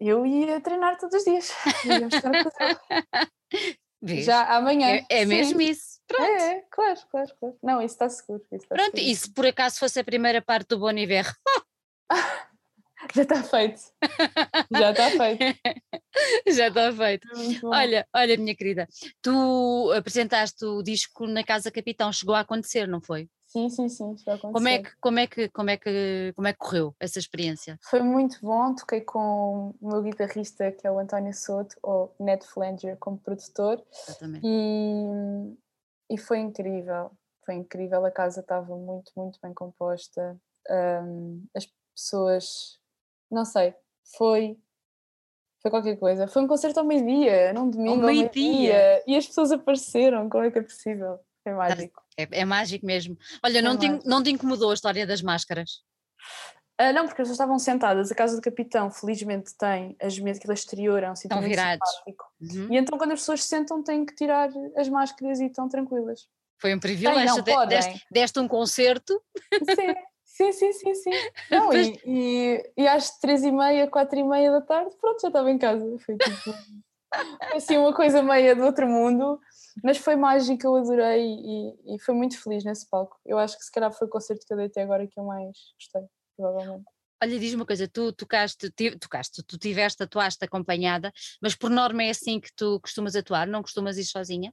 Eu 0.00 0.26
ia 0.26 0.60
treinar 0.60 0.98
todos 0.98 1.14
os 1.14 1.24
dias. 1.24 1.52
A? 2.60 4.20
Já 4.20 4.56
amanhã. 4.56 4.88
É, 5.08 5.20
é 5.20 5.24
mesmo 5.24 5.60
isso. 5.60 5.93
Pronto. 6.06 6.24
É, 6.24 6.52
é, 6.52 6.64
claro, 6.70 7.00
claro, 7.10 7.32
claro. 7.38 7.58
Não, 7.62 7.82
isso 7.82 7.94
está 7.94 8.08
seguro. 8.08 8.42
Isso 8.52 8.64
está 8.64 8.74
Pronto, 8.74 8.96
seguro. 8.96 9.10
e 9.12 9.16
se 9.16 9.32
por 9.32 9.46
acaso 9.46 9.78
fosse 9.78 9.98
a 10.00 10.04
primeira 10.04 10.42
parte 10.42 10.68
do 10.68 10.78
Bon 10.78 10.90
Iver? 10.90 11.26
Já 13.14 13.22
está 13.22 13.42
feito. 13.42 13.80
Já 14.70 14.90
está 14.90 15.10
feito. 15.10 15.60
Já 16.48 16.68
está 16.68 16.92
feito. 16.92 17.28
Olha, 17.64 18.06
olha, 18.14 18.36
minha 18.36 18.54
querida, 18.54 18.88
tu 19.20 19.92
apresentaste 19.94 20.64
o 20.64 20.82
disco 20.82 21.26
na 21.26 21.44
Casa 21.44 21.70
Capitão, 21.70 22.12
chegou 22.12 22.34
a 22.34 22.40
acontecer, 22.40 22.86
não 22.86 23.00
foi? 23.00 23.28
Sim, 23.46 23.68
sim, 23.68 23.88
sim, 23.88 24.16
chegou 24.16 24.34
a 24.34 24.36
acontecer. 24.36 24.52
Como 24.52 24.68
é 24.68 24.78
que, 24.78 24.90
como 25.00 25.18
é 25.18 25.26
que, 25.26 25.48
como 25.50 25.70
é 25.70 25.76
que, 25.76 26.32
como 26.34 26.48
é 26.48 26.52
que 26.52 26.58
correu 26.58 26.96
essa 26.98 27.18
experiência? 27.18 27.78
Foi 27.82 28.00
muito 28.00 28.38
bom, 28.40 28.74
toquei 28.74 29.00
com 29.02 29.74
o 29.80 29.88
meu 29.88 30.02
guitarrista 30.02 30.72
que 30.72 30.86
é 30.86 30.90
o 30.90 30.98
António 30.98 31.34
Soto, 31.34 31.76
ou 31.82 32.14
Ned 32.18 32.44
Flanger 32.46 32.96
como 32.96 33.18
produtor. 33.18 33.84
Exatamente. 34.08 34.44
E, 34.44 35.56
e 36.10 36.18
foi 36.18 36.38
incrível, 36.38 37.10
foi 37.44 37.54
incrível, 37.54 38.04
a 38.04 38.10
casa 38.10 38.40
estava 38.40 38.76
muito, 38.76 39.12
muito 39.16 39.38
bem 39.42 39.52
composta. 39.54 40.38
Um, 40.70 41.46
as 41.54 41.66
pessoas, 41.94 42.78
não 43.30 43.44
sei, 43.44 43.74
foi 44.16 44.58
foi 45.64 45.70
qualquer 45.70 45.96
coisa. 45.96 46.28
Foi 46.28 46.42
um 46.42 46.46
concerto 46.46 46.78
ao 46.78 46.84
meio-dia, 46.84 47.54
num 47.54 47.70
domingo 47.70 48.00
ao 48.00 48.06
meio-dia. 48.06 48.74
Meio 48.74 49.02
e 49.06 49.16
as 49.16 49.26
pessoas 49.26 49.50
apareceram, 49.50 50.28
como 50.28 50.44
é 50.44 50.50
que 50.50 50.58
é 50.58 50.62
possível? 50.62 51.18
Foi 51.42 51.54
mágico. 51.54 52.02
É, 52.18 52.40
é 52.40 52.44
mágico 52.44 52.84
mesmo. 52.84 53.16
Olha, 53.42 53.62
não, 53.62 53.78
te, 53.78 53.88
não 54.06 54.22
te 54.22 54.30
incomodou 54.30 54.70
a 54.70 54.74
história 54.74 55.06
das 55.06 55.22
máscaras? 55.22 55.82
Uh, 56.80 56.92
não, 56.92 57.06
porque 57.06 57.20
elas 57.20 57.30
estavam 57.30 57.58
sentadas. 57.58 58.10
A 58.10 58.14
casa 58.14 58.34
do 58.36 58.42
capitão, 58.42 58.90
felizmente, 58.90 59.56
tem 59.56 59.96
as 60.00 60.18
mesas, 60.18 60.38
aquilo 60.38 60.52
exterior 60.52 61.02
é 61.02 61.10
um 61.10 61.14
sítio 61.14 61.36
muito 61.36 61.48
virados. 61.48 61.88
Uhum. 62.40 62.72
E 62.72 62.76
então, 62.76 62.98
quando 62.98 63.12
as 63.12 63.20
pessoas 63.20 63.42
se 63.42 63.48
sentam, 63.48 63.82
têm 63.82 64.04
que 64.04 64.14
tirar 64.14 64.50
as 64.76 64.88
máscaras 64.88 65.40
e 65.40 65.46
estão 65.46 65.68
tranquilas. 65.68 66.26
Foi 66.60 66.74
um 66.74 66.80
privilégio. 66.80 67.44
Tem, 67.44 67.54
não, 67.54 67.66
deste, 67.66 68.06
deste, 68.10 68.38
um 68.40 68.48
concerto. 68.48 69.22
Sim. 69.52 69.94
Sim, 70.34 70.50
sim, 70.50 70.72
sim, 70.72 70.94
sim. 70.96 71.10
Não, 71.48 71.72
e, 71.72 72.00
e, 72.04 72.72
e, 72.76 72.88
às 72.88 73.18
três 73.20 73.44
e 73.44 73.52
meia, 73.52 73.86
quatro 73.86 74.18
e 74.18 74.24
meia 74.24 74.50
da 74.50 74.60
tarde, 74.60 74.90
pronto, 75.00 75.20
já 75.20 75.28
estava 75.28 75.48
em 75.48 75.58
casa. 75.58 75.96
Foi 76.04 76.16
tipo 76.16 76.54
assim 77.54 77.76
uma 77.76 77.94
coisa 77.94 78.20
meia 78.20 78.56
do 78.56 78.64
outro 78.64 78.88
mundo, 78.88 79.38
mas 79.82 79.96
foi 79.98 80.16
mágico, 80.16 80.66
eu 80.66 80.74
adorei 80.74 81.24
e, 81.24 81.94
e 81.94 81.98
foi 82.00 82.16
muito 82.16 82.42
feliz 82.42 82.64
nesse 82.64 82.88
palco. 82.90 83.16
Eu 83.24 83.38
acho 83.38 83.56
que 83.56 83.64
se 83.64 83.70
calhar 83.70 83.92
foi 83.92 84.08
o 84.08 84.10
concerto 84.10 84.44
que 84.44 84.52
eu 84.52 84.56
dei 84.56 84.66
até 84.66 84.82
agora 84.82 85.06
que 85.06 85.20
eu 85.20 85.22
mais 85.22 85.56
gostei, 85.78 86.02
provavelmente. 86.36 86.84
Olha, 87.22 87.38
diz-me 87.38 87.60
uma 87.60 87.66
coisa, 87.66 87.88
tu 87.88 88.12
tocaste, 88.12 88.70
tocaste, 89.00 89.42
tu 89.44 89.56
tiveste, 89.56 90.02
atuaste 90.02 90.44
acompanhada, 90.44 91.10
mas 91.40 91.54
por 91.54 91.70
norma 91.70 92.02
é 92.02 92.10
assim 92.10 92.38
que 92.38 92.50
tu 92.54 92.78
costumas 92.80 93.16
atuar, 93.16 93.46
não 93.46 93.62
costumas 93.62 93.96
ir 93.96 94.04
sozinha? 94.04 94.52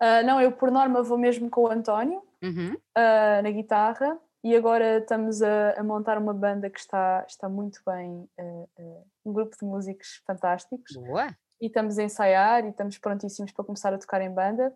Uh, 0.00 0.24
não, 0.24 0.40
eu 0.40 0.52
por 0.52 0.70
norma 0.70 1.02
vou 1.02 1.18
mesmo 1.18 1.50
com 1.50 1.62
o 1.62 1.70
António 1.70 2.22
uhum. 2.42 2.74
uh, 2.74 3.42
na 3.42 3.50
guitarra 3.50 4.18
e 4.42 4.54
agora 4.54 4.98
estamos 4.98 5.42
a, 5.42 5.72
a, 5.72 5.82
montar 5.82 6.16
uma 6.16 6.32
banda 6.32 6.70
que 6.70 6.78
está, 6.78 7.24
está 7.28 7.48
muito 7.48 7.80
bem, 7.84 8.28
uh, 8.38 9.06
um 9.24 9.32
grupo 9.32 9.56
de 9.58 9.66
músicos 9.66 10.22
fantásticos. 10.26 10.94
Boa! 10.94 11.36
E 11.60 11.66
estamos 11.66 11.98
a 11.98 12.04
ensaiar 12.04 12.64
e 12.64 12.68
estamos 12.68 12.98
prontíssimos 12.98 13.50
para 13.50 13.64
começar 13.64 13.92
a 13.92 13.98
tocar 13.98 14.22
em 14.22 14.32
banda, 14.32 14.72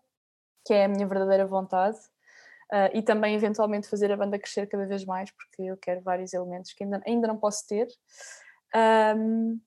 que 0.67 0.75
é 0.75 0.85
a 0.85 0.89
minha 0.89 1.07
verdadeira 1.07 1.47
vontade. 1.47 1.97
Uh, 2.73 2.89
e 2.95 3.03
também 3.03 3.35
eventualmente 3.35 3.87
fazer 3.87 4.11
a 4.11 4.17
banda 4.17 4.39
crescer 4.39 4.67
cada 4.67 4.87
vez 4.87 5.05
mais, 5.05 5.31
porque 5.31 5.63
eu 5.63 5.77
quero 5.77 6.01
vários 6.01 6.33
elementos 6.33 6.73
que 6.73 6.83
ainda, 6.83 7.03
ainda 7.07 7.29
não 7.29 7.37
posso 7.37 7.67
ter. 7.67 7.87
Um, 9.15 9.61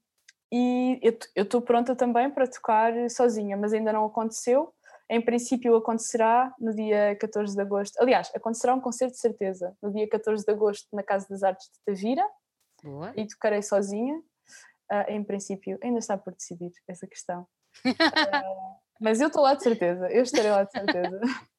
e 0.51 0.99
eu 1.35 1.43
estou 1.43 1.61
pronta 1.61 1.95
também 1.95 2.31
para 2.31 2.47
tocar 2.47 2.91
sozinha, 3.11 3.55
mas 3.55 3.73
ainda 3.73 3.93
não 3.93 4.05
aconteceu. 4.05 4.73
Em 5.07 5.21
princípio 5.21 5.75
acontecerá 5.75 6.51
no 6.59 6.73
dia 6.73 7.15
14 7.17 7.55
de 7.55 7.61
agosto. 7.61 7.95
Aliás, 8.01 8.31
acontecerá 8.33 8.73
um 8.73 8.81
concerto 8.81 9.13
de 9.13 9.19
certeza 9.19 9.77
no 9.83 9.91
dia 9.91 10.09
14 10.09 10.43
de 10.43 10.51
agosto 10.51 10.87
na 10.91 11.03
Casa 11.03 11.27
das 11.29 11.43
Artes 11.43 11.69
de 11.69 11.79
Tavira. 11.85 12.27
Boa. 12.83 13.13
E 13.15 13.27
tocarei 13.27 13.61
sozinha. 13.61 14.17
Uh, 14.91 15.09
em 15.09 15.23
princípio, 15.23 15.77
ainda 15.83 15.99
está 15.99 16.17
por 16.17 16.33
decidir 16.33 16.71
essa 16.87 17.05
questão. 17.05 17.41
Uh, 17.85 18.75
mas 18.99 19.19
eu 19.19 19.27
estou 19.27 19.43
lá 19.43 19.55
de 19.55 19.63
certeza, 19.63 20.07
eu 20.09 20.23
estarei 20.23 20.51
lá 20.51 20.63
de 20.63 20.71
certeza. 20.71 21.19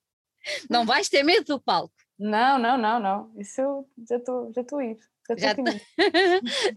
Não 0.71 0.85
vais 0.85 1.09
ter 1.09 1.23
medo 1.23 1.45
do 1.45 1.61
palco? 1.61 1.95
Não, 2.19 2.59
não, 2.59 2.79
não, 2.79 2.99
não. 2.99 3.33
Isso 3.37 3.61
eu 3.61 3.89
já 4.09 4.17
estou 4.17 4.53
já 4.53 4.63
a 4.63 4.85
ir. 4.85 4.99
Já 5.39 5.51
estou 5.51 5.65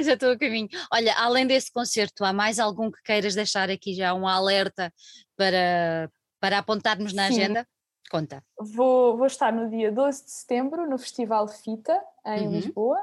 já 0.01 0.13
estou 0.13 0.32
a 0.34 0.38
caminho. 0.38 0.67
Olha, 0.91 1.13
além 1.15 1.45
desse 1.45 1.71
concerto, 1.71 2.25
há 2.25 2.34
mais 2.34 2.60
algum 2.60 2.91
que 2.91 3.01
queiras 3.03 3.36
deixar 3.36 3.69
aqui 3.69 3.93
já 3.93 4.13
um 4.13 4.27
alerta 4.27 4.91
para, 5.38 6.12
para 6.39 6.58
apontarmos 6.58 7.13
na 7.13 7.27
Sim. 7.27 7.34
agenda? 7.34 7.67
Conta. 8.10 8.43
Vou, 8.58 9.17
vou 9.17 9.27
estar 9.27 9.53
no 9.53 9.69
dia 9.69 9.91
12 9.91 10.25
de 10.25 10.32
setembro 10.32 10.89
no 10.89 10.97
Festival 10.97 11.47
Fita, 11.47 12.01
em 12.25 12.47
uhum. 12.47 12.53
Lisboa. 12.53 12.97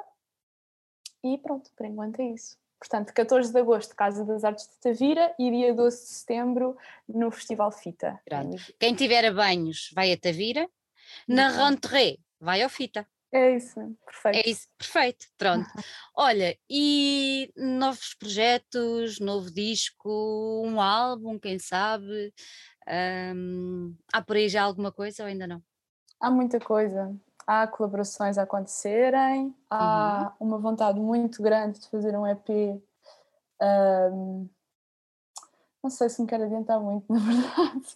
E 1.22 1.38
pronto, 1.38 1.70
por 1.76 1.86
enquanto 1.86 2.20
é 2.20 2.24
isso. 2.32 2.56
Portanto, 2.78 3.12
14 3.12 3.52
de 3.52 3.58
agosto, 3.58 3.96
Casa 3.96 4.24
das 4.24 4.44
Artes 4.44 4.68
de 4.68 4.80
Tavira 4.80 5.34
e 5.38 5.50
dia 5.50 5.74
12 5.74 5.96
de 5.96 6.08
setembro 6.08 6.76
no 7.08 7.30
Festival 7.30 7.72
Fita. 7.72 8.20
Pronto. 8.24 8.62
Quem 8.78 8.94
tiver 8.94 9.24
a 9.24 9.32
banhos 9.32 9.90
vai 9.94 10.12
a 10.12 10.16
Tavira, 10.16 10.68
na 11.26 11.48
Rentrée 11.48 12.18
vai 12.38 12.62
ao 12.62 12.68
Fita. 12.68 13.06
É 13.32 13.56
isso, 13.56 13.74
perfeito. 14.04 14.46
É 14.46 14.50
isso, 14.50 14.68
perfeito, 14.78 15.26
pronto. 15.36 15.66
Olha, 16.16 16.56
e 16.70 17.50
novos 17.56 18.14
projetos, 18.14 19.18
novo 19.18 19.50
disco, 19.50 20.62
um 20.64 20.80
álbum, 20.80 21.38
quem 21.38 21.58
sabe? 21.58 22.32
Um, 23.34 23.96
há 24.12 24.22
por 24.22 24.36
aí 24.36 24.48
já 24.48 24.62
alguma 24.62 24.92
coisa 24.92 25.24
ou 25.24 25.28
ainda 25.28 25.46
não? 25.46 25.62
Há 26.20 26.30
muita 26.30 26.60
coisa 26.60 27.14
há 27.46 27.66
colaborações 27.66 28.36
a 28.38 28.42
acontecerem, 28.42 29.54
há 29.70 30.32
uhum. 30.40 30.48
uma 30.48 30.58
vontade 30.58 30.98
muito 30.98 31.42
grande 31.42 31.78
de 31.78 31.88
fazer 31.88 32.16
um 32.16 32.26
EP. 32.26 32.80
Um, 33.62 34.48
não 35.86 35.90
sei 35.90 36.08
se 36.08 36.20
me 36.20 36.26
quero 36.26 36.42
adiantar 36.42 36.80
muito, 36.80 37.04
na 37.12 37.20
verdade, 37.20 37.86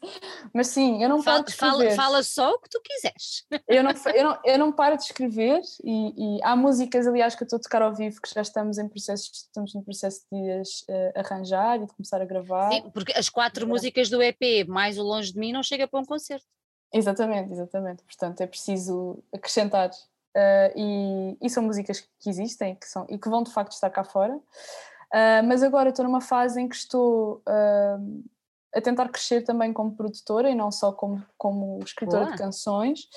mas 0.55 0.69
sim, 0.69 1.03
eu 1.03 1.09
não 1.09 1.21
fala, 1.21 1.39
paro 1.39 1.45
de 1.45 1.51
escrever. 1.51 1.97
Fala, 1.97 2.11
fala, 2.11 2.23
só 2.23 2.53
o 2.53 2.59
que 2.61 2.69
tu 2.71 2.81
quiseres. 2.81 3.45
Eu 3.67 3.83
não, 3.83 3.91
eu 3.91 4.25
não, 4.25 4.39
eu 4.45 4.59
não 4.59 4.73
paro 4.73 4.97
de 4.97 5.05
escrever 5.05 5.61
e, 5.83 6.37
e, 6.37 6.41
há 6.43 6.55
músicas, 6.55 7.07
aliás, 7.07 7.35
que 7.35 7.43
eu 7.43 7.47
estou 7.47 7.57
a 7.57 7.61
tocar 7.61 7.83
ao 7.83 7.95
vivo 7.95 8.21
que 8.21 8.33
já 8.33 8.43
estamos 8.43 8.79
em 8.79 8.89
processo, 8.89 9.31
estamos 9.33 9.75
no 9.75 9.83
processo 9.83 10.23
de 10.31 10.51
as 10.53 10.83
uh, 10.83 11.13
arranjar 11.17 11.77
e 11.77 11.87
de 11.87 11.93
começar 11.95 12.21
a 12.21 12.25
gravar. 12.25 12.71
Sim, 12.73 12.91
porque 12.91 13.13
as 13.13 13.29
quatro 13.29 13.65
é. 13.65 13.69
músicas 13.69 14.09
do 14.09 14.23
EP, 14.23 14.67
mais 14.69 14.99
o 14.99 15.03
Longe 15.03 15.33
de 15.33 15.39
Mim, 15.39 15.53
não 15.53 15.63
chega 15.63 15.87
para 15.87 16.01
um 16.01 16.05
concerto. 16.05 16.47
Exatamente, 16.93 17.53
exatamente. 17.53 18.03
Portanto, 18.03 18.41
é 18.41 18.47
preciso 18.47 19.23
acrescentar. 19.33 19.91
Uh, 20.37 20.71
e, 20.77 21.39
e, 21.43 21.51
são 21.51 21.63
músicas 21.63 22.01
que 22.21 22.31
existem 22.31 22.77
que 22.77 22.87
são, 22.87 23.05
e 23.09 23.19
que 23.19 23.29
vão 23.29 23.43
de 23.43 23.53
facto 23.53 23.73
estar 23.73 23.91
cá 23.91 24.05
fora. 24.05 24.37
Uh, 24.37 25.43
mas 25.45 25.63
agora 25.63 25.91
estou 25.91 26.05
numa 26.05 26.21
fase 26.21 26.61
em 26.61 26.69
que 26.69 26.77
estou 26.77 27.43
uh, 27.49 28.25
a 28.73 28.81
tentar 28.81 29.09
crescer 29.09 29.43
também 29.43 29.73
como 29.73 29.97
produtora 29.97 30.49
e 30.49 30.55
não 30.55 30.71
só 30.71 30.93
como, 30.93 31.23
como 31.37 31.81
escritora 31.83 32.27
Boa. 32.27 32.33
de 32.33 32.39
canções, 32.39 33.09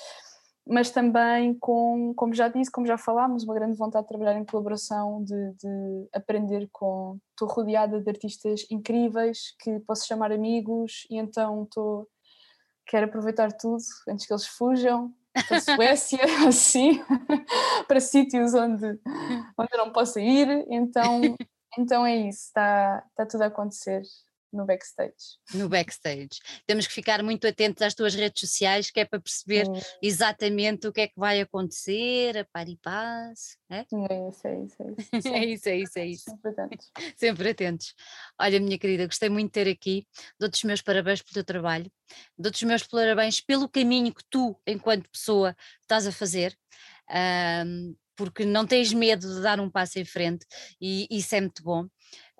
mas 0.67 0.89
também 0.89 1.53
com, 1.59 2.13
como 2.15 2.33
já 2.33 2.47
disse, 2.47 2.71
como 2.71 2.87
já 2.87 2.97
falámos, 2.97 3.43
uma 3.43 3.53
grande 3.53 3.77
vontade 3.77 4.05
de 4.05 4.09
trabalhar 4.09 4.37
em 4.37 4.45
colaboração, 4.45 5.23
de, 5.23 5.53
de 5.53 6.07
aprender 6.13 6.67
com. 6.71 7.17
Estou 7.31 7.47
rodeada 7.47 7.99
de 7.99 8.09
artistas 8.09 8.65
incríveis 8.71 9.55
que 9.59 9.79
posso 9.81 10.07
chamar 10.07 10.31
amigos 10.31 11.05
e 11.09 11.17
então 11.17 11.63
estou 11.63 12.07
quero 12.85 13.05
aproveitar 13.05 13.51
tudo 13.51 13.77
antes 14.07 14.25
que 14.25 14.33
eles 14.33 14.47
fujam 14.47 15.13
para 15.47 15.57
a 15.57 15.61
Suécia, 15.61 16.19
assim, 16.47 17.03
para 17.87 17.99
sítios 17.99 18.53
onde, 18.53 18.99
onde 19.57 19.69
eu 19.73 19.77
não 19.77 19.91
possa 19.91 20.21
ir. 20.21 20.65
Então, 20.69 21.21
então 21.77 22.05
é 22.05 22.15
isso, 22.15 22.47
está, 22.47 23.03
está 23.09 23.25
tudo 23.25 23.41
a 23.43 23.47
acontecer 23.47 24.03
no 24.53 24.65
backstage. 24.65 25.39
No 25.53 25.67
backstage. 25.67 26.39
Temos 26.67 26.85
que 26.85 26.93
ficar 26.93 27.23
muito 27.23 27.47
atentos 27.47 27.81
às 27.81 27.95
tuas 27.95 28.13
redes 28.13 28.39
sociais, 28.39 28.91
que 28.91 28.99
é 28.99 29.05
para 29.05 29.19
perceber 29.19 29.65
exatamente 30.01 30.87
o 30.87 30.93
que 30.93 31.01
é 31.01 31.07
que 31.07 31.19
vai 31.19 31.41
acontecer, 31.41 32.37
a 32.37 32.45
par 32.45 32.69
e 32.69 32.77
paz. 32.77 33.57
É? 33.69 33.79
é 33.79 34.29
isso, 34.29 34.47
é 34.47 34.59
isso, 34.59 34.83
é 34.83 34.91
isso. 34.91 35.09
é 35.33 35.45
isso, 35.45 35.69
é 35.69 35.75
isso, 35.77 35.99
é 35.99 36.05
isso. 36.05 36.23
Sempre 36.29 36.49
atentos. 36.51 36.91
Sempre 37.17 37.49
atentos. 37.49 37.95
Olha, 38.39 38.59
minha 38.59 38.77
querida, 38.77 39.07
gostei 39.07 39.29
muito 39.29 39.47
de 39.47 39.63
ter 39.63 39.67
aqui. 39.67 40.07
Dou-te 40.39 40.55
os 40.55 40.63
meus 40.63 40.81
parabéns 40.81 41.21
pelo 41.21 41.33
teu 41.33 41.43
trabalho. 41.43 41.91
Dou-te 42.37 42.57
os 42.57 42.63
meus 42.63 42.83
parabéns 42.83 43.41
pelo 43.41 43.67
caminho 43.67 44.13
que 44.13 44.23
tu, 44.29 44.55
enquanto 44.67 45.09
pessoa, 45.09 45.55
estás 45.81 46.05
a 46.05 46.11
fazer. 46.11 46.55
Um, 47.09 47.95
porque 48.15 48.45
não 48.45 48.65
tens 48.65 48.93
medo 48.93 49.27
de 49.27 49.41
dar 49.41 49.59
um 49.59 49.69
passo 49.69 49.99
em 49.99 50.05
frente 50.05 50.45
e 50.79 51.07
isso 51.09 51.33
é 51.35 51.41
muito 51.41 51.63
bom 51.63 51.87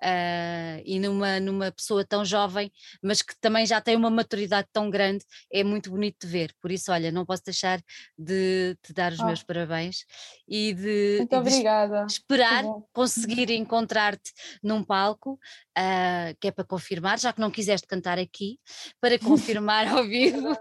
uh, 0.02 0.82
e 0.84 0.98
numa, 0.98 1.40
numa 1.40 1.72
pessoa 1.72 2.04
tão 2.04 2.24
jovem, 2.24 2.70
mas 3.02 3.22
que 3.22 3.34
também 3.40 3.66
já 3.66 3.80
tem 3.80 3.96
uma 3.96 4.10
maturidade 4.10 4.68
tão 4.72 4.90
grande, 4.90 5.24
é 5.52 5.62
muito 5.62 5.90
bonito 5.90 6.26
de 6.26 6.26
ver. 6.26 6.54
Por 6.60 6.70
isso, 6.70 6.92
olha, 6.92 7.12
não 7.12 7.24
posso 7.24 7.42
deixar 7.44 7.80
de 8.18 8.76
te 8.82 8.92
dar 8.92 9.12
os 9.12 9.20
oh. 9.20 9.26
meus 9.26 9.42
parabéns 9.42 10.04
e 10.48 10.74
de, 10.74 11.16
muito 11.18 11.36
obrigada. 11.36 12.06
De 12.06 12.12
esperar 12.12 12.64
conseguir 12.92 13.50
encontrar-te 13.54 14.32
num 14.62 14.82
palco, 14.82 15.32
uh, 15.78 16.36
que 16.40 16.48
é 16.48 16.50
para 16.50 16.64
confirmar, 16.64 17.18
já 17.18 17.32
que 17.32 17.40
não 17.40 17.50
quiseste 17.50 17.86
cantar 17.86 18.18
aqui, 18.18 18.58
para 19.00 19.18
confirmar 19.20 19.88
ao 19.88 20.04
vivo. 20.04 20.56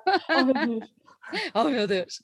Oh 1.54 1.66
meu 1.66 1.88
Deus! 1.88 2.22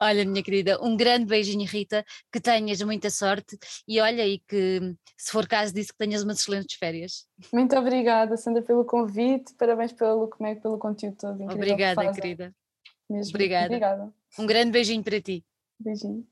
Olha, 0.00 0.24
minha 0.24 0.42
querida, 0.42 0.78
um 0.82 0.96
grande 0.96 1.26
beijinho, 1.26 1.66
Rita, 1.66 2.04
que 2.30 2.40
tenhas 2.40 2.80
muita 2.82 3.10
sorte 3.10 3.58
e 3.86 4.00
olha, 4.00 4.26
e 4.26 4.38
que 4.38 4.94
se 5.16 5.32
for 5.32 5.46
caso 5.46 5.74
disso, 5.74 5.92
que 5.92 5.98
tenhas 5.98 6.22
umas 6.22 6.40
excelentes 6.40 6.76
férias. 6.76 7.26
Muito 7.52 7.76
obrigada, 7.76 8.36
Sandra, 8.36 8.62
pelo 8.62 8.84
convite, 8.84 9.54
parabéns 9.54 9.92
pelo, 9.92 10.28
como 10.28 10.48
é, 10.48 10.54
pelo 10.54 10.78
conteúdo 10.78 11.16
todo. 11.16 11.42
Obrigada, 11.44 12.12
querida. 12.12 12.54
Mesmo. 13.08 13.30
Obrigada. 13.30 13.66
Obrigada. 13.66 14.12
Um 14.38 14.46
grande 14.46 14.70
beijinho 14.72 15.02
para 15.02 15.20
ti. 15.20 15.44
Beijinho. 15.78 16.26